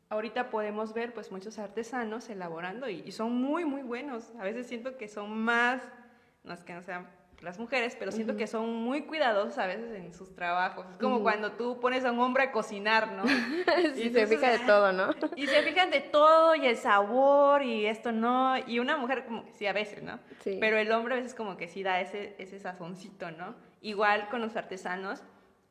Ahorita 0.10 0.50
podemos 0.50 0.94
ver 0.94 1.14
pues 1.14 1.32
muchos 1.32 1.60
artesanos 1.60 2.28
elaborando 2.30 2.90
y, 2.90 3.02
y 3.06 3.12
son 3.12 3.36
muy, 3.36 3.66
muy 3.66 3.84
buenos. 3.84 4.34
A 4.40 4.44
veces 4.44 4.66
siento 4.66 4.98
que 4.98 5.08
son 5.08 5.38
más, 5.38 5.82
no 6.44 6.54
es 6.54 6.64
que 6.64 6.74
no 6.74 6.82
sean 6.82 7.08
las 7.42 7.60
mujeres, 7.60 7.96
pero 7.98 8.12
siento 8.12 8.36
que 8.36 8.48
son 8.48 8.74
muy 8.74 9.04
cuidadosos 9.04 9.58
a 9.58 9.68
veces 9.68 9.92
en 9.94 10.14
sus 10.14 10.34
trabajos. 10.34 10.86
Es 10.92 10.98
como 10.98 11.22
cuando 11.22 11.52
tú 11.54 11.80
pones 11.80 12.06
a 12.06 12.12
un 12.12 12.20
hombre 12.20 12.44
a 12.44 12.52
cocinar, 12.52 13.12
¿no? 13.12 13.24
sí, 13.96 14.10
se 14.10 14.28
fija 14.28 14.50
de 14.50 14.60
todo, 14.60 14.92
¿no? 14.92 15.14
Y 15.36 15.48
se 15.48 15.62
fijan 15.64 15.92
de 15.92 16.02
todo 16.02 16.56
y 16.56 16.66
el 16.66 16.78
sabor 16.78 17.64
y 17.64 17.86
esto 17.86 18.12
no. 18.12 18.56
Y 18.68 18.80
una 18.80 18.98
mujer 18.98 19.26
como 19.26 19.46
que 19.46 19.54
sí 19.54 19.66
a 19.68 19.74
veces, 19.74 20.02
¿no? 20.02 20.20
Sí. 20.44 20.58
Pero 20.60 20.78
el 20.78 20.92
hombre 20.92 21.16
a 21.16 21.18
veces 21.18 21.36
como 21.36 21.58
que 21.58 21.68
sí 21.68 21.84
da 21.84 22.02
ese, 22.02 22.36
ese 22.38 22.60
sazoncito, 22.60 23.32
¿no? 23.32 23.56
Igual 23.82 24.30
con 24.30 24.42
los 24.42 24.56
artesanos, 24.56 25.22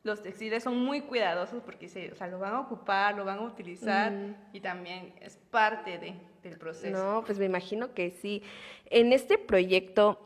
los 0.05 0.21
textiles 0.21 0.63
son 0.63 0.77
muy 0.77 1.01
cuidadosos 1.01 1.63
porque 1.63 1.89
se, 1.89 2.11
o 2.11 2.15
sea, 2.15 2.27
lo 2.27 2.37
van 2.37 2.53
a 2.53 2.59
ocupar, 2.59 3.15
lo 3.15 3.25
van 3.25 3.39
a 3.39 3.41
utilizar 3.41 4.13
y 4.53 4.59
también 4.59 5.13
es 5.19 5.37
parte 5.49 5.97
de, 5.97 6.13
del 6.43 6.59
proceso. 6.59 6.95
No, 6.95 7.23
pues 7.25 7.39
me 7.39 7.45
imagino 7.45 7.93
que 7.95 8.11
sí. 8.11 8.43
En 8.91 9.13
este 9.13 9.39
proyecto, 9.39 10.19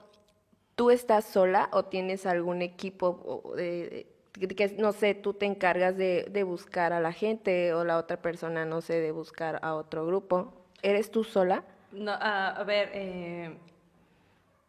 ¿tú 0.79 0.91
estás 0.91 1.25
sola 1.25 1.67
o 1.73 1.83
tienes 1.83 2.25
algún 2.25 2.61
equipo 2.61 3.51
de- 3.57 4.07
que, 4.31 4.75
no 4.77 4.93
sé, 4.93 5.13
tú 5.13 5.33
te 5.33 5.45
encargas 5.45 5.97
de, 5.97 6.25
de, 6.31 6.43
buscar 6.43 6.93
a 6.93 7.01
la 7.01 7.11
gente 7.11 7.73
o 7.73 7.83
la 7.83 7.97
otra 7.97 8.21
persona, 8.21 8.63
no 8.63 8.79
sé, 8.79 9.01
de 9.01 9.11
buscar 9.11 9.59
a 9.61 9.75
otro 9.75 10.05
grupo. 10.05 10.53
¿Eres 10.81 11.11
tú 11.11 11.25
sola? 11.25 11.65
No, 11.91 12.13
a 12.13 12.63
ver, 12.63 12.91
eh, 12.93 13.57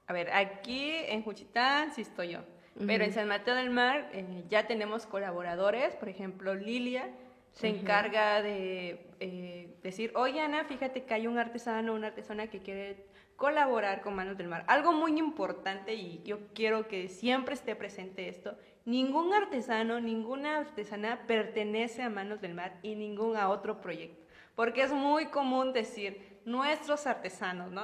a 0.08 0.12
ver, 0.12 0.32
aquí 0.32 0.94
en 1.06 1.22
Juchitán 1.22 1.92
sí 1.94 2.02
estoy 2.02 2.30
yo, 2.30 2.40
pero 2.84 3.04
en 3.04 3.12
San 3.12 3.28
Mateo 3.28 3.54
del 3.54 3.70
Mar 3.70 4.10
eh, 4.12 4.42
ya 4.48 4.66
tenemos 4.66 5.06
colaboradores, 5.06 5.94
por 5.94 6.08
ejemplo, 6.08 6.56
Lilia 6.56 7.08
se 7.52 7.68
encarga 7.68 8.42
de 8.42 9.06
eh, 9.20 9.68
decir, 9.84 10.10
oye 10.16 10.40
Ana, 10.40 10.64
fíjate 10.64 11.04
que 11.04 11.14
hay 11.14 11.28
un 11.28 11.38
artesano, 11.38 11.94
una 11.94 12.08
artesana 12.08 12.48
que 12.48 12.58
quiere 12.58 12.96
colaborar 13.40 14.02
con 14.02 14.14
Manos 14.14 14.36
del 14.36 14.48
Mar. 14.48 14.64
Algo 14.66 14.92
muy 14.92 15.18
importante 15.18 15.94
y 15.94 16.22
yo 16.24 16.52
quiero 16.54 16.86
que 16.86 17.08
siempre 17.08 17.54
esté 17.54 17.74
presente 17.74 18.28
esto, 18.28 18.54
ningún 18.84 19.32
artesano, 19.32 19.98
ninguna 19.98 20.58
artesana 20.58 21.20
pertenece 21.26 22.02
a 22.02 22.10
Manos 22.10 22.42
del 22.42 22.52
Mar 22.52 22.78
y 22.82 22.96
ningún 22.96 23.38
a 23.38 23.48
otro 23.48 23.80
proyecto, 23.80 24.22
porque 24.54 24.82
es 24.82 24.92
muy 24.92 25.28
común 25.28 25.72
decir, 25.72 26.38
nuestros 26.44 27.06
artesanos, 27.06 27.70
¿no? 27.70 27.82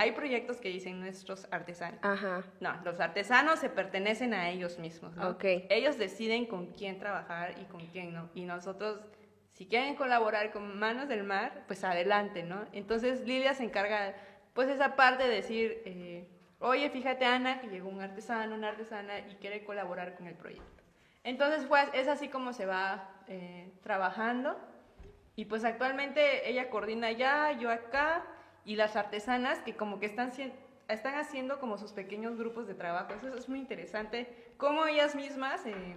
Hay 0.00 0.12
proyectos 0.12 0.58
que 0.58 0.68
dicen 0.68 1.00
nuestros 1.00 1.48
artesanos. 1.50 2.00
Ajá. 2.02 2.44
No, 2.60 2.78
los 2.84 3.00
artesanos 3.00 3.60
se 3.60 3.70
pertenecen 3.70 4.34
a 4.34 4.50
ellos 4.50 4.78
mismos, 4.78 5.16
¿no? 5.16 5.38
Ellos 5.70 5.96
deciden 5.96 6.44
con 6.44 6.72
quién 6.72 6.98
trabajar 6.98 7.54
y 7.58 7.64
con 7.64 7.86
quién 7.86 8.12
no. 8.12 8.28
Y 8.34 8.44
nosotros, 8.44 9.00
si 9.52 9.64
quieren 9.64 9.94
colaborar 9.94 10.50
con 10.50 10.78
Manos 10.78 11.08
del 11.08 11.24
Mar, 11.24 11.64
pues 11.66 11.84
adelante, 11.84 12.42
¿no? 12.42 12.66
Entonces 12.72 13.26
Lilia 13.26 13.54
se 13.54 13.64
encarga, 13.64 14.14
pues 14.54 14.68
esa 14.68 14.96
parte 14.96 15.24
de 15.24 15.34
decir, 15.34 15.82
eh, 15.84 16.26
oye, 16.60 16.88
fíjate 16.88 17.26
Ana, 17.26 17.60
que 17.60 17.68
llegó 17.68 17.88
un 17.88 18.00
artesano, 18.00 18.54
una 18.54 18.68
artesana 18.68 19.18
y 19.18 19.34
quiere 19.34 19.64
colaborar 19.64 20.14
con 20.14 20.26
el 20.26 20.34
proyecto. 20.34 20.82
Entonces, 21.24 21.66
pues 21.66 21.88
es 21.92 22.08
así 22.08 22.28
como 22.28 22.52
se 22.52 22.64
va 22.66 23.10
eh, 23.28 23.70
trabajando. 23.82 24.56
Y 25.36 25.46
pues 25.46 25.64
actualmente 25.64 26.48
ella 26.48 26.70
coordina 26.70 27.08
allá, 27.08 27.52
yo 27.52 27.70
acá, 27.70 28.24
y 28.64 28.76
las 28.76 28.94
artesanas 28.94 29.58
que 29.60 29.74
como 29.74 29.98
que 29.98 30.06
están, 30.06 30.32
están 30.88 31.14
haciendo 31.16 31.58
como 31.58 31.76
sus 31.76 31.92
pequeños 31.92 32.36
grupos 32.36 32.66
de 32.66 32.74
trabajo. 32.74 33.12
Eso 33.14 33.34
es 33.34 33.48
muy 33.48 33.58
interesante, 33.58 34.52
cómo 34.56 34.86
ellas 34.86 35.16
mismas 35.16 35.66
eh, 35.66 35.96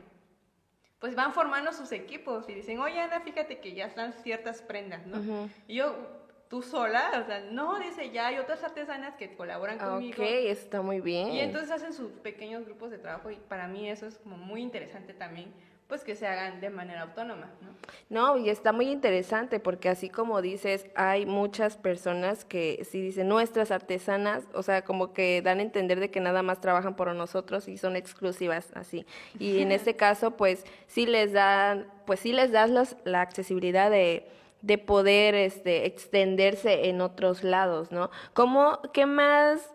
pues 1.00 1.16
van 1.16 1.34
formando 1.34 1.72
sus 1.72 1.92
equipos 1.92 2.50
y 2.50 2.56
dicen, 2.56 2.80
oye 2.80 3.00
Ana, 3.00 3.22
fíjate 3.22 3.60
que 3.60 3.74
ya 3.74 3.86
están 3.86 4.14
ciertas 4.14 4.62
prendas, 4.64 5.06
¿no? 5.06 5.50
Y 5.68 5.76
yo, 5.76 6.27
tú 6.50 6.62
sola, 6.62 7.12
o 7.22 7.26
sea, 7.26 7.42
no, 7.52 7.80
dice, 7.80 8.12
ya 8.12 8.28
hay 8.28 8.38
otras 8.38 8.64
artesanas 8.64 9.16
que 9.16 9.36
colaboran 9.36 9.78
conmigo. 9.78 10.22
Ok, 10.22 10.30
está 10.46 10.82
muy 10.82 11.02
bien. 11.02 11.30
Y 11.30 11.40
entonces 11.40 11.72
hacen 11.72 11.94
sus 11.94 12.12
pequeños 12.12 12.66
grupos 12.66 12.92
de 12.92 12.98
trabajo 12.98 13.32
y 13.32 13.36
para 13.36 13.68
mí 13.68 13.90
eso 13.90 14.06
es 14.06 14.18
como 14.18 14.38
muy 14.38 14.62
interesante 14.62 15.14
también 15.14 15.54
pues 15.88 16.04
que 16.04 16.16
se 16.16 16.28
hagan 16.28 16.60
de 16.60 16.70
manera 16.70 17.04
autónoma, 17.04 17.50
¿no? 17.62 17.70
No, 18.10 18.38
y 18.38 18.50
está 18.50 18.74
muy 18.74 18.90
interesante 18.90 19.60
porque 19.60 19.88
así 19.88 20.10
como 20.10 20.42
dices, 20.42 20.86
hay 20.96 21.26
muchas 21.26 21.78
personas 21.78 22.44
que 22.44 22.86
si 22.90 23.02
dicen 23.02 23.30
nuestras 23.30 23.72
artesanas, 23.72 24.44
o 24.54 24.64
sea, 24.64 24.84
como 24.84 25.14
que 25.14 25.42
dan 25.42 25.60
a 25.60 25.62
entender 25.62 26.00
de 26.02 26.12
que 26.12 26.20
nada 26.20 26.44
más 26.44 26.60
trabajan 26.60 26.96
por 26.96 27.14
nosotros 27.16 27.70
y 27.70 27.78
son 27.78 27.96
exclusivas 27.96 28.70
así. 28.74 29.06
Y 29.40 29.60
en 29.62 29.72
este 29.72 29.96
caso, 29.96 30.32
pues 30.32 30.66
sí 30.88 31.06
les 31.06 31.32
dan, 31.32 31.88
pues 32.06 32.20
sí 32.20 32.34
les 32.34 32.52
das 32.52 32.98
la 33.06 33.22
accesibilidad 33.22 33.90
de 33.90 34.28
de 34.62 34.78
poder 34.78 35.36
este, 35.36 35.86
extenderse 35.86 36.90
en 36.90 37.02
otros 37.02 37.44
lados, 37.44 37.92
¿no? 37.92 38.10
¿Cómo, 38.34 38.82
qué 38.94 39.06
más 39.06 39.70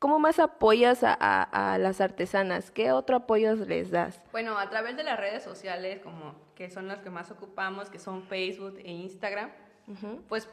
¿Cómo 0.00 0.18
más 0.18 0.38
apoyas 0.38 1.00
a, 1.02 1.76
las 1.78 2.00
artesanas? 2.00 2.70
¿Qué 2.70 2.90
otro 2.90 3.16
apoyo 3.16 3.54
les 3.54 3.90
das? 3.90 4.18
Bueno, 4.32 4.58
a 4.58 4.70
través 4.70 4.96
de 4.96 5.04
las 5.04 5.20
redes 5.20 5.42
sociales, 5.42 6.00
como 6.00 6.34
que 6.54 6.70
son 6.70 6.88
las 6.88 7.00
que 7.00 7.10
más 7.10 7.30
ocupamos, 7.30 7.90
que 7.90 7.98
son 7.98 8.22
Facebook 8.22 8.78
e 8.82 8.90
Instagram, 8.92 9.50
pues 10.26 10.48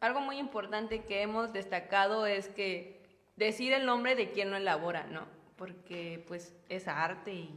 algo 0.00 0.20
muy 0.20 0.38
importante 0.38 1.02
que 1.02 1.22
hemos 1.22 1.52
destacado 1.52 2.26
es 2.26 2.46
que 2.48 3.02
decir 3.34 3.72
el 3.72 3.86
nombre 3.86 4.14
de 4.14 4.30
quien 4.30 4.52
lo 4.52 4.56
elabora, 4.56 5.04
¿no? 5.08 5.22
Porque 5.56 6.24
pues 6.28 6.54
es 6.68 6.86
arte 6.86 7.48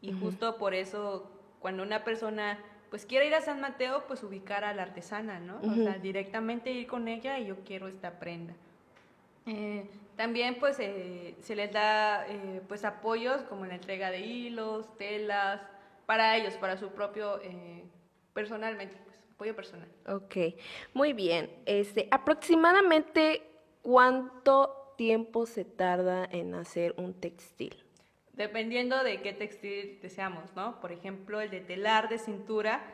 y, 0.00 0.12
justo 0.20 0.56
por 0.56 0.72
eso 0.72 1.30
cuando 1.60 1.82
una 1.82 2.04
persona 2.04 2.58
pues 2.90 3.06
quiere 3.06 3.26
ir 3.26 3.34
a 3.34 3.40
San 3.40 3.60
Mateo, 3.60 4.04
pues 4.06 4.22
ubicar 4.22 4.64
a 4.64 4.74
la 4.74 4.82
artesana, 4.82 5.40
¿no? 5.40 5.60
O 5.62 5.74
sea, 5.74 5.98
directamente 5.98 6.70
ir 6.70 6.86
con 6.86 7.08
ella 7.08 7.38
y 7.38 7.46
yo 7.46 7.56
quiero 7.64 7.88
esta 7.88 8.18
prenda. 8.18 8.54
Eh, 9.46 9.86
también 10.16 10.58
pues 10.58 10.78
eh, 10.80 11.36
se 11.40 11.54
les 11.54 11.72
da 11.72 12.26
eh, 12.28 12.60
pues 12.66 12.84
apoyos 12.84 13.42
como 13.42 13.64
la 13.66 13.74
entrega 13.74 14.10
de 14.10 14.20
hilos, 14.20 14.86
telas, 14.98 15.60
para 16.06 16.36
ellos, 16.36 16.54
para 16.54 16.76
su 16.76 16.88
propio, 16.90 17.40
eh, 17.42 17.84
personalmente, 18.32 18.96
pues 19.04 19.18
apoyo 19.34 19.54
personal. 19.54 19.88
Ok, 20.08 20.36
muy 20.94 21.12
bien. 21.12 21.50
Este, 21.66 22.08
aproximadamente 22.10 23.42
cuánto 23.82 24.94
tiempo 24.96 25.46
se 25.46 25.64
tarda 25.64 26.24
en 26.24 26.54
hacer 26.54 26.94
un 26.96 27.14
textil? 27.14 27.85
Dependiendo 28.36 29.02
de 29.02 29.22
qué 29.22 29.32
textil 29.32 29.98
deseamos, 30.02 30.54
¿no? 30.54 30.78
Por 30.80 30.92
ejemplo, 30.92 31.40
el 31.40 31.50
de 31.50 31.60
telar 31.60 32.08
de 32.08 32.18
cintura, 32.18 32.84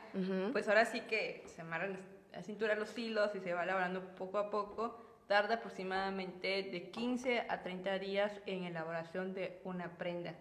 pues 0.52 0.68
ahora 0.68 0.84
sí 0.84 1.00
que 1.00 1.42
se 1.46 1.62
amarran 1.62 1.98
la 2.32 2.42
cintura 2.42 2.74
los 2.76 2.96
hilos 2.96 3.34
y 3.34 3.40
se 3.40 3.52
va 3.52 3.64
elaborando 3.64 4.14
poco 4.14 4.38
a 4.38 4.50
poco 4.50 4.98
tarda 5.26 5.56
aproximadamente 5.56 6.62
de 6.62 6.90
15 6.90 7.46
a 7.48 7.62
30 7.62 7.98
días 7.98 8.40
en 8.46 8.64
elaboración 8.64 9.34
de 9.34 9.60
una 9.64 9.96
prenda. 9.98 10.34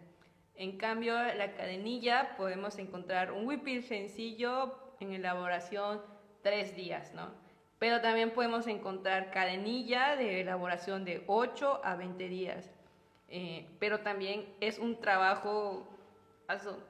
En 0.55 0.77
cambio, 0.77 1.15
la 1.15 1.53
cadenilla 1.53 2.36
podemos 2.38 2.77
encontrar 2.77 3.31
un 3.31 3.48
huipil 3.48 3.84
sencillo 3.84 4.77
en 5.00 5.13
elaboración 5.13 6.01
3 6.43 6.75
días, 6.75 7.13
¿no? 7.13 7.31
Pero 7.79 8.01
también 8.01 8.31
podemos 8.31 8.67
encontrar 8.67 9.31
cadenilla 9.31 10.15
de 10.15 10.41
elaboración 10.41 11.05
de 11.05 11.24
8 11.25 11.81
a 11.84 11.96
20 11.96 12.27
días. 12.27 12.72
Eh, 13.34 13.66
pero 13.80 14.02
también 14.02 14.46
es 14.60 14.78
un 14.78 15.00
trabajo, 15.00 15.88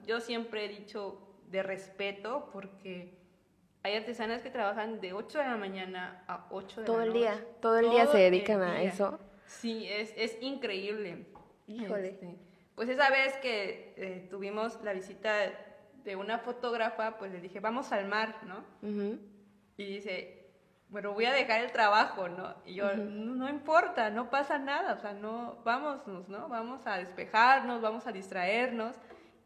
yo 0.07 0.19
siempre 0.19 0.65
he 0.65 0.67
dicho, 0.67 1.19
de 1.51 1.61
respeto 1.61 2.49
porque 2.51 3.13
hay 3.83 3.95
artesanas 3.95 4.41
que 4.41 4.49
trabajan 4.49 5.01
de 5.01 5.13
8 5.13 5.37
de 5.37 5.43
la 5.43 5.57
mañana 5.57 6.23
a 6.27 6.47
8 6.49 6.81
de 6.81 6.85
todo 6.87 6.99
la 6.99 7.05
noche. 7.05 7.19
Todo 7.19 7.21
el 7.21 7.35
día, 7.35 7.45
todo 7.61 7.77
el 7.79 7.89
día 7.91 8.07
se 8.07 8.17
dedican 8.17 8.61
a 8.61 8.81
eso. 8.81 9.19
Sí, 9.45 9.87
es, 9.87 10.13
es 10.15 10.37
increíble. 10.41 11.25
Híjole. 11.67 12.09
Este, 12.09 12.35
pues 12.75 12.89
esa 12.89 13.09
vez 13.09 13.35
que 13.37 13.93
eh, 13.97 14.27
tuvimos 14.29 14.81
la 14.83 14.93
visita 14.93 15.51
de 16.03 16.15
una 16.15 16.39
fotógrafa, 16.39 17.17
pues 17.17 17.31
le 17.31 17.41
dije, 17.41 17.59
vamos 17.59 17.91
al 17.91 18.07
mar, 18.07 18.39
¿no? 18.47 18.63
Y 19.77 19.85
dice, 19.85 20.40
bueno, 20.91 21.13
voy 21.13 21.25
a 21.25 21.31
dejar 21.31 21.61
el 21.61 21.71
trabajo, 21.71 22.27
¿no? 22.27 22.53
Y 22.65 22.75
yo, 22.75 22.93
no, 22.95 23.35
no, 23.35 23.49
importa, 23.49 24.09
no 24.09 24.29
pasa 24.29 24.59
nada, 24.59 24.93
o 24.93 24.99
sea, 24.99 25.13
no, 25.13 25.57
vámonos, 25.63 26.27
¿no? 26.27 26.49
Vamos 26.49 26.85
a 26.85 26.97
despejarnos, 26.97 27.81
vamos 27.81 28.05
a 28.07 28.11
distraernos. 28.11 28.97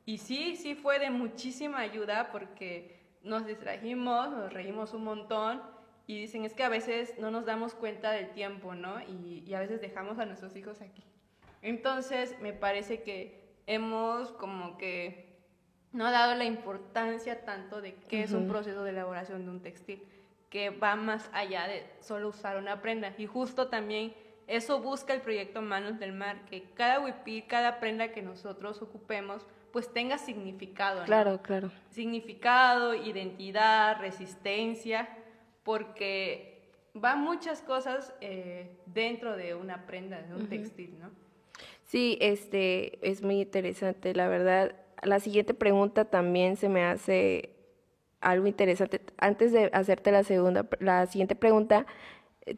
Y 0.06 0.18
sí, 0.18 0.56
sí 0.56 0.74
fue 0.74 0.98
de 0.98 1.12
muchísima 1.12 1.80
ayuda 1.80 2.32
porque 2.32 3.00
nos 3.22 3.46
distrajimos, 3.46 4.32
nos 4.32 4.52
reímos 4.52 4.94
un 4.96 5.04
montón 5.04 5.62
y 6.08 6.20
dicen 6.20 6.46
es 6.46 6.54
que 6.54 6.64
a 6.64 6.70
veces 6.70 7.16
no 7.20 7.30
nos 7.30 7.46
damos 7.46 7.76
cuenta 7.76 8.12
del 8.12 8.32
tiempo, 8.32 8.74
¿no? 8.74 9.00
Y, 9.02 9.54
a 9.54 9.60
veces 9.60 9.82
dejamos 9.82 10.20
a 10.20 10.26
nuestros 10.26 10.56
hijos 10.56 10.82
aquí. 10.82 11.04
Entonces 11.62 12.40
me 12.42 12.54
parece 12.54 13.04
que 13.04 13.56
hemos 13.68 14.32
como 14.32 14.78
que 14.78 15.40
no 15.92 16.12
dado 16.12 16.36
la 16.36 16.46
importancia 16.46 17.46
tanto 17.46 17.82
de 17.82 17.96
qué 17.96 18.24
es 18.24 18.34
un 18.34 18.48
proceso 18.48 18.84
de 18.84 18.92
elaboración 18.92 19.46
de 19.46 19.52
un 19.52 19.62
textil, 19.62 20.04
que 20.56 20.70
va 20.70 20.96
más 20.96 21.30
allá 21.34 21.68
de 21.68 21.84
solo 22.00 22.30
usar 22.30 22.56
una 22.56 22.82
prenda. 22.82 23.14
Y 23.18 23.26
justo 23.26 23.68
también 23.68 24.14
eso 24.48 24.80
busca 24.80 25.14
el 25.14 25.20
proyecto 25.20 25.62
Manos 25.62 26.00
del 26.00 26.14
Mar, 26.14 26.46
que 26.46 26.64
cada 26.76 27.02
huipil, 27.02 27.44
cada 27.46 27.82
prenda 27.82 28.14
que 28.14 28.22
nosotros 28.22 28.82
ocupemos, 28.82 29.46
pues 29.74 29.92
tenga 29.92 30.18
significado. 30.18 31.04
Claro, 31.04 31.42
claro. 31.42 31.72
Significado, 31.90 32.96
identidad, 32.96 34.00
resistencia, 34.00 35.10
porque 35.64 36.62
van 36.94 37.20
muchas 37.20 37.62
cosas 37.62 38.16
eh, 38.22 38.78
dentro 38.86 39.36
de 39.36 39.56
una 39.56 39.86
prenda, 39.86 40.22
de 40.22 40.36
un 40.36 40.48
textil, 40.48 40.98
¿no? 41.02 41.12
Sí, 41.84 42.18
este 42.22 42.98
es 43.06 43.22
muy 43.22 43.42
interesante, 43.42 44.16
la 44.16 44.30
verdad. 44.30 44.74
La 45.04 45.20
siguiente 45.20 45.54
pregunta 45.54 46.06
también 46.06 46.56
se 46.56 46.70
me 46.70 46.86
hace 46.86 47.55
algo 48.26 48.48
interesante. 48.48 49.02
Antes 49.18 49.52
de 49.52 49.70
hacerte 49.72 50.12
la 50.12 50.24
segunda, 50.24 50.66
la 50.80 51.06
siguiente 51.06 51.36
pregunta, 51.36 51.86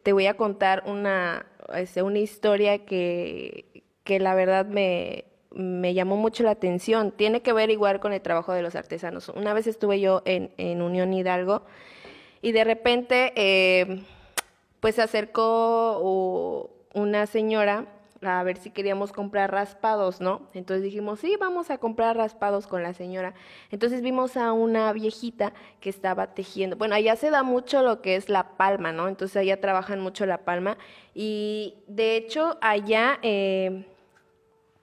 te 0.03 0.13
voy 0.13 0.25
a 0.27 0.35
contar 0.35 0.83
una, 0.85 1.45
este, 1.75 2.01
una 2.01 2.19
historia 2.19 2.85
que, 2.85 3.83
que 4.03 4.19
la 4.19 4.33
verdad 4.33 4.65
me, 4.65 5.25
me 5.51 5.93
llamó 5.93 6.15
mucho 6.15 6.43
la 6.43 6.51
atención. 6.51 7.11
Tiene 7.11 7.41
que 7.41 7.53
ver 7.53 7.69
igual 7.69 7.99
con 7.99 8.13
el 8.13 8.21
trabajo 8.21 8.53
de 8.53 8.61
los 8.61 8.75
artesanos. 8.75 9.29
Una 9.29 9.53
vez 9.53 9.67
estuve 9.67 9.99
yo 9.99 10.21
en, 10.25 10.51
en 10.57 10.81
Unión 10.81 11.13
Hidalgo 11.13 11.63
y 12.41 12.53
de 12.53 12.63
repente 12.63 13.33
eh, 13.35 14.03
pues 14.79 14.95
se 14.95 15.01
acercó 15.01 16.71
una 16.93 17.27
señora 17.27 17.87
a 18.21 18.41
ver 18.43 18.57
si 18.57 18.71
queríamos 18.71 19.11
comprar 19.11 19.51
raspados, 19.51 20.21
¿no? 20.21 20.49
Entonces 20.53 20.83
dijimos, 20.83 21.19
sí, 21.19 21.35
vamos 21.39 21.69
a 21.69 21.77
comprar 21.77 22.17
raspados 22.17 22.67
con 22.67 22.83
la 22.83 22.93
señora. 22.93 23.33
Entonces 23.71 24.01
vimos 24.01 24.37
a 24.37 24.53
una 24.53 24.91
viejita 24.93 25.53
que 25.79 25.89
estaba 25.89 26.33
tejiendo. 26.33 26.75
Bueno, 26.75 26.95
allá 26.95 27.15
se 27.15 27.29
da 27.29 27.43
mucho 27.43 27.83
lo 27.83 28.01
que 28.01 28.15
es 28.15 28.29
la 28.29 28.57
palma, 28.57 28.91
¿no? 28.91 29.07
Entonces 29.07 29.37
allá 29.37 29.61
trabajan 29.61 29.99
mucho 29.99 30.25
la 30.25 30.39
palma. 30.39 30.77
Y 31.13 31.75
de 31.87 32.15
hecho 32.15 32.57
allá, 32.61 33.19
eh, 33.21 33.85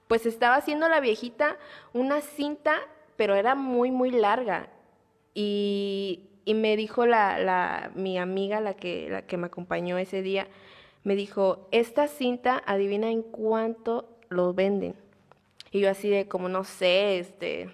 pues 0.06 0.26
estaba 0.26 0.56
haciendo 0.56 0.88
la 0.88 1.00
viejita 1.00 1.56
una 1.92 2.20
cinta, 2.20 2.76
pero 3.16 3.34
era 3.34 3.54
muy, 3.54 3.90
muy 3.90 4.10
larga. 4.10 4.68
Y, 5.34 6.28
y 6.44 6.54
me 6.54 6.76
dijo 6.76 7.06
la, 7.06 7.38
la, 7.38 7.90
mi 7.94 8.18
amiga, 8.18 8.60
la 8.60 8.74
que, 8.74 9.08
la 9.10 9.22
que 9.22 9.36
me 9.36 9.46
acompañó 9.46 9.98
ese 9.98 10.22
día, 10.22 10.46
me 11.04 11.14
dijo, 11.14 11.68
esta 11.70 12.08
cinta, 12.08 12.62
adivina 12.66 13.10
en 13.10 13.22
cuánto 13.22 14.08
lo 14.30 14.54
venden. 14.54 14.94
Y 15.70 15.80
yo 15.80 15.90
así 15.90 16.08
de 16.08 16.26
como, 16.26 16.48
no 16.48 16.64
sé, 16.64 17.18
este, 17.18 17.68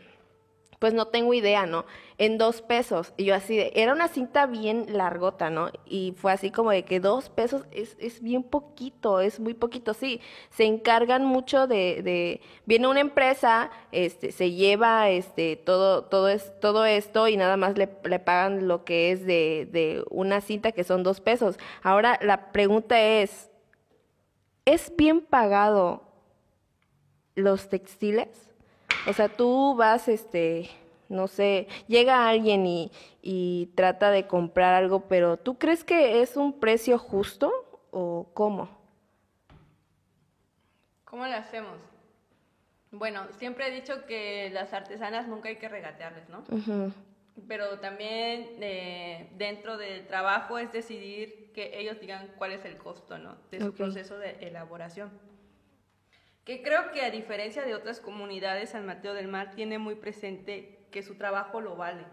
pues 0.81 0.95
no 0.95 1.09
tengo 1.09 1.35
idea, 1.35 1.67
¿no? 1.67 1.85
En 2.17 2.39
dos 2.39 2.63
pesos. 2.63 3.13
Y 3.19 3.25
yo 3.27 3.35
así, 3.35 3.55
de, 3.55 3.71
era 3.77 3.93
una 3.93 4.09
cinta 4.09 4.47
bien 4.47 4.87
largota, 4.89 5.51
¿no? 5.51 5.69
Y 5.85 6.15
fue 6.17 6.33
así 6.33 6.51
como 6.51 6.71
de 6.71 6.85
que 6.85 7.01
dos 7.01 7.29
pesos 7.29 7.67
es, 7.71 7.99
es 8.01 8.23
bien 8.23 8.43
poquito, 8.43 9.21
es 9.21 9.41
muy 9.41 9.53
poquito, 9.53 9.93
sí. 9.93 10.23
Se 10.49 10.65
encargan 10.65 11.23
mucho 11.23 11.67
de, 11.67 12.01
de, 12.03 12.41
viene 12.65 12.89
una 12.89 13.01
empresa, 13.01 13.71
este, 13.93 14.33
se 14.33 14.53
lleva 14.53 15.11
este, 15.11 15.57
todo, 15.57 16.05
todo, 16.05 16.29
es, 16.31 16.59
todo 16.61 16.87
esto 16.87 17.29
y 17.29 17.37
nada 17.37 17.59
más 17.59 17.77
le, 17.77 17.91
le 18.05 18.19
pagan 18.19 18.67
lo 18.67 18.87
que 18.87 19.13
es 19.13 19.27
de, 19.27 19.69
de 19.71 20.03
una 20.09 20.41
cinta 20.41 20.73
que 20.73 20.83
son 20.83 21.03
dos 21.03 21.21
pesos. 21.21 21.59
Ahora 21.83 22.19
la 22.23 22.53
pregunta 22.53 22.99
es, 22.99 23.51
¿es 24.65 24.91
bien 24.97 25.21
pagado 25.21 26.05
los 27.35 27.69
textiles? 27.69 28.50
O 29.07 29.12
sea, 29.12 29.28
tú 29.28 29.75
vas, 29.76 30.09
este, 30.09 30.71
no 31.09 31.26
sé, 31.26 31.69
llega 31.88 32.28
alguien 32.28 32.66
y, 32.66 32.92
y 33.23 33.66
trata 33.75 34.11
de 34.11 34.26
comprar 34.26 34.75
algo, 34.75 35.09
pero 35.09 35.37
¿tú 35.37 35.59
crees 35.59 35.85
que 35.85 36.23
es 36.23 36.37
un 36.37 36.61
precio 36.61 36.99
justo 36.99 37.52
o 37.90 38.28
cómo? 38.35 38.69
¿Cómo 41.04 41.26
lo 41.26 41.35
hacemos? 41.35 41.76
Bueno, 42.92 43.26
siempre 43.38 43.69
he 43.69 43.71
dicho 43.71 44.04
que 44.07 44.50
las 44.52 44.73
artesanas 44.73 45.28
nunca 45.28 45.49
hay 45.49 45.57
que 45.57 45.69
regatearles, 45.69 46.28
¿no? 46.28 46.45
Pero 47.49 47.78
también 47.78 48.57
eh, 48.61 49.30
dentro 49.37 49.76
del 49.76 50.07
trabajo 50.07 50.59
es 50.59 50.73
decidir 50.73 51.52
que 51.52 51.80
ellos 51.80 52.00
digan 52.00 52.28
cuál 52.37 52.52
es 52.52 52.64
el 52.64 52.76
costo, 52.76 53.19
¿no? 53.19 53.37
De 53.50 53.61
su 53.61 53.73
proceso 53.73 54.19
de 54.19 54.37
elaboración. 54.40 55.11
Que 56.45 56.63
creo 56.63 56.91
que 56.91 57.03
a 57.03 57.11
diferencia 57.11 57.63
de 57.63 57.75
otras 57.75 58.01
comunidades, 58.01 58.71
San 58.71 58.87
Mateo 58.87 59.15
del 59.15 59.29
Mar 59.29 59.53
tiene 59.55 59.79
muy 59.79 59.95
presente 59.95 60.87
que 60.91 61.03
su 61.03 61.17
trabajo 61.17 61.61
lo 61.61 61.77
vale. 61.77 62.05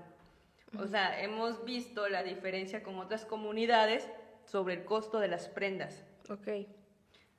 O 0.78 0.88
sea, 0.88 1.22
hemos 1.22 1.64
visto 1.64 2.10
la 2.10 2.24
diferencia 2.24 2.84
con 2.84 3.00
otras 3.00 3.26
comunidades 3.26 4.08
sobre 4.46 4.76
el 4.76 4.86
costo 4.86 5.20
de 5.20 5.30
las 5.30 5.48
prendas. 5.48 6.04
Ok. 6.30 6.68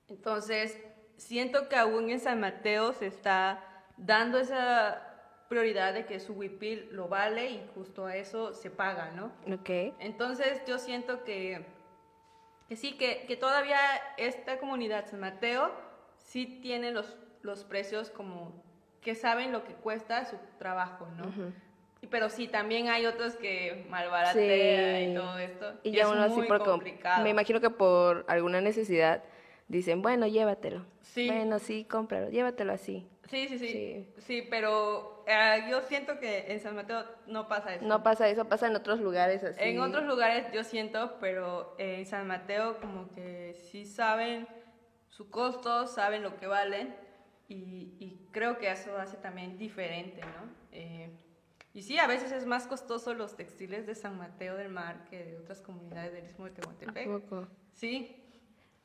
Entonces, 0.08 0.78
siento 1.16 1.68
que 1.68 1.76
aún 1.76 2.10
en 2.10 2.20
San 2.20 2.40
Mateo 2.40 2.92
se 2.92 3.06
está 3.06 3.84
dando 3.96 4.38
esa 4.38 5.04
prioridad 5.48 5.94
de 5.94 6.06
que 6.06 6.20
su 6.20 6.34
huipil 6.34 6.88
lo 6.92 7.08
vale 7.08 7.50
y 7.50 7.70
justo 7.74 8.06
a 8.06 8.16
eso 8.16 8.52
se 8.54 8.70
paga, 8.70 9.10
¿no? 9.12 9.32
Ok. 9.52 9.94
Entonces, 9.98 10.62
yo 10.66 10.78
siento 10.78 11.24
que, 11.24 11.64
que 12.68 12.76
sí, 12.76 12.96
que, 12.96 13.26
que 13.26 13.36
todavía 13.36 13.78
esta 14.16 14.58
comunidad 14.58 15.06
San 15.06 15.20
Mateo 15.20 15.70
sí 16.28 16.58
tiene 16.62 16.90
los, 16.92 17.16
los 17.42 17.64
precios 17.64 18.10
como 18.10 18.52
que 19.00 19.14
saben 19.14 19.50
lo 19.52 19.64
que 19.64 19.72
cuesta 19.72 20.24
su 20.26 20.36
trabajo, 20.58 21.06
¿no? 21.16 21.24
Pero 22.10 22.28
sí, 22.28 22.46
también 22.48 22.88
hay 22.88 23.06
otros 23.06 23.34
que 23.36 23.86
malbaratean 23.88 25.04
Sí. 25.06 25.10
y 25.10 25.14
todo 25.14 25.38
esto. 25.38 25.72
Y 25.82 25.88
y 25.88 25.92
ya 25.92 26.02
es 26.04 26.08
uno 26.08 26.22
así 26.22 26.34
muy 26.36 26.46
por 26.46 26.58
com- 26.58 26.66
complicado. 26.72 27.24
me 27.24 27.30
imagino 27.30 27.60
que 27.60 27.70
por 27.70 28.24
alguna 28.28 28.60
necesidad 28.60 29.22
dicen, 29.68 30.02
bueno, 30.02 30.26
llévatelo. 30.26 30.84
Sí. 31.02 31.26
Bueno, 31.26 31.58
sí, 31.58 31.84
cómpralo, 31.84 32.28
llévatelo 32.30 32.72
así. 32.72 33.06
Sí, 33.28 33.48
sí, 33.48 33.58
sí. 33.58 33.68
Sí. 33.68 34.06
Sí, 34.18 34.46
pero 34.48 35.24
eh, 35.26 35.64
yo 35.70 35.80
siento 35.82 36.18
que 36.18 36.52
en 36.52 36.60
San 36.60 36.74
Mateo 36.76 37.04
no 37.26 37.48
pasa 37.48 37.74
eso. 37.74 37.84
No 37.84 38.02
pasa 38.02 38.28
eso, 38.28 38.44
pasa 38.46 38.66
en 38.68 38.76
otros 38.76 39.00
lugares 39.00 39.42
así. 39.44 39.58
En 39.60 39.80
otros 39.80 40.04
lugares 40.04 40.46
yo 40.52 40.62
siento, 40.64 41.16
pero 41.20 41.74
en 41.78 42.04
San 42.06 42.26
Mateo 42.26 42.78
como 42.80 43.08
que 43.10 43.54
sí 43.70 43.84
saben 43.86 44.46
su 45.18 45.30
costo, 45.30 45.88
saben 45.88 46.22
lo 46.22 46.36
que 46.36 46.46
valen 46.46 46.94
y, 47.48 47.96
y 47.98 48.28
creo 48.30 48.56
que 48.58 48.70
eso 48.70 48.96
hace 48.96 49.16
también 49.16 49.58
diferente, 49.58 50.20
¿no? 50.22 50.48
Eh, 50.70 51.10
y 51.74 51.82
sí, 51.82 51.98
a 51.98 52.06
veces 52.06 52.30
es 52.30 52.46
más 52.46 52.68
costoso 52.68 53.14
los 53.14 53.34
textiles 53.34 53.84
de 53.84 53.96
San 53.96 54.16
Mateo 54.16 54.56
del 54.56 54.68
Mar 54.68 55.04
que 55.10 55.24
de 55.24 55.36
otras 55.36 55.60
comunidades 55.60 56.12
del 56.12 56.24
Istmo 56.24 56.44
de 56.44 56.52
¿A 56.86 56.94
Tehuantepec. 56.94 57.04
poco? 57.04 57.48
Sí, 57.72 58.14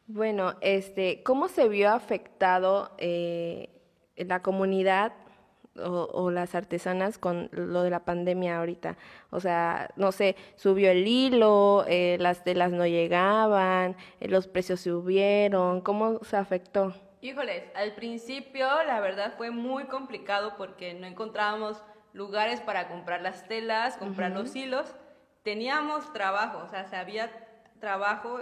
Bueno, 0.08 0.56
este, 0.62 1.22
¿cómo 1.24 1.48
se 1.48 1.70
vio 1.70 1.92
afectado 1.92 2.96
eh, 2.98 3.70
la 4.16 4.42
comunidad 4.42 5.14
o, 5.78 6.10
o 6.12 6.32
las 6.32 6.56
artesanas 6.56 7.18
con 7.18 7.50
lo 7.52 7.84
de 7.84 7.90
la 7.90 8.06
pandemia 8.06 8.60
ahorita? 8.60 8.98
O 9.30 9.40
sea, 9.40 9.90
no 9.96 10.12
sé, 10.12 10.36
subió 10.56 10.92
el 10.92 11.08
hilo, 11.08 11.86
eh, 11.88 12.18
las 12.20 12.44
telas 12.44 12.72
no 12.72 12.86
llegaban, 12.86 13.96
eh, 14.20 14.28
los 14.28 14.48
precios 14.48 14.82
subieron, 14.82 15.82
¿cómo 15.82 16.24
se 16.24 16.38
afectó? 16.38 16.94
Híjoles, 17.22 17.64
al 17.76 17.94
principio 17.94 18.68
la 18.84 19.00
verdad 19.00 19.34
fue 19.38 19.50
muy 19.50 19.86
complicado 19.86 20.56
porque 20.58 20.94
no 20.94 21.08
encontrábamos 21.08 21.82
lugares 22.12 22.60
para 22.62 22.90
comprar 22.90 23.22
las 23.22 23.48
telas, 23.48 23.98
comprar 23.98 24.32
los 24.32 24.56
hilos. 24.56 24.94
Teníamos 25.44 26.12
trabajo, 26.14 26.60
o 26.60 26.68
sea, 26.68 26.86
se 26.86 26.96
había 26.96 27.32
trabajo. 27.80 28.42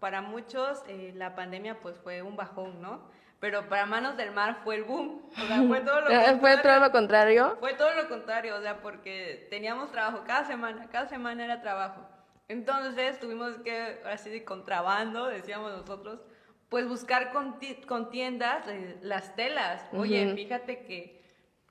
Para 0.00 0.20
muchos 0.20 0.82
eh, 0.88 1.12
la 1.14 1.34
pandemia 1.34 1.80
pues 1.80 1.98
fue 1.98 2.22
un 2.22 2.36
bajón, 2.36 2.82
¿no? 2.82 3.02
Pero 3.44 3.68
para 3.68 3.84
Manos 3.84 4.16
del 4.16 4.30
Mar 4.30 4.60
fue 4.64 4.76
el 4.76 4.84
boom. 4.84 5.20
O 5.30 5.46
sea, 5.46 5.62
fue 5.68 5.80
todo 5.82 6.00
lo 6.00 6.06
¿Fue 6.40 6.40
contrario. 6.40 6.62
todo 6.62 6.80
lo 6.80 6.90
contrario? 6.92 7.56
Fue 7.60 7.74
todo 7.74 7.92
lo 7.94 8.08
contrario, 8.08 8.56
o 8.56 8.62
sea, 8.62 8.80
porque 8.80 9.46
teníamos 9.50 9.92
trabajo 9.92 10.24
cada 10.26 10.44
semana, 10.46 10.88
cada 10.90 11.06
semana 11.08 11.44
era 11.44 11.60
trabajo. 11.60 12.08
Entonces 12.48 13.20
tuvimos 13.20 13.58
que, 13.58 14.00
así 14.06 14.30
de 14.30 14.46
contrabando, 14.46 15.26
decíamos 15.26 15.72
nosotros, 15.76 16.22
pues 16.70 16.88
buscar 16.88 17.32
con, 17.32 17.58
con 17.86 18.08
tiendas 18.08 18.66
eh, 18.66 18.96
las 19.02 19.36
telas. 19.36 19.84
Oye, 19.92 20.24
Ujú. 20.28 20.36
fíjate 20.36 20.82
que 20.86 21.22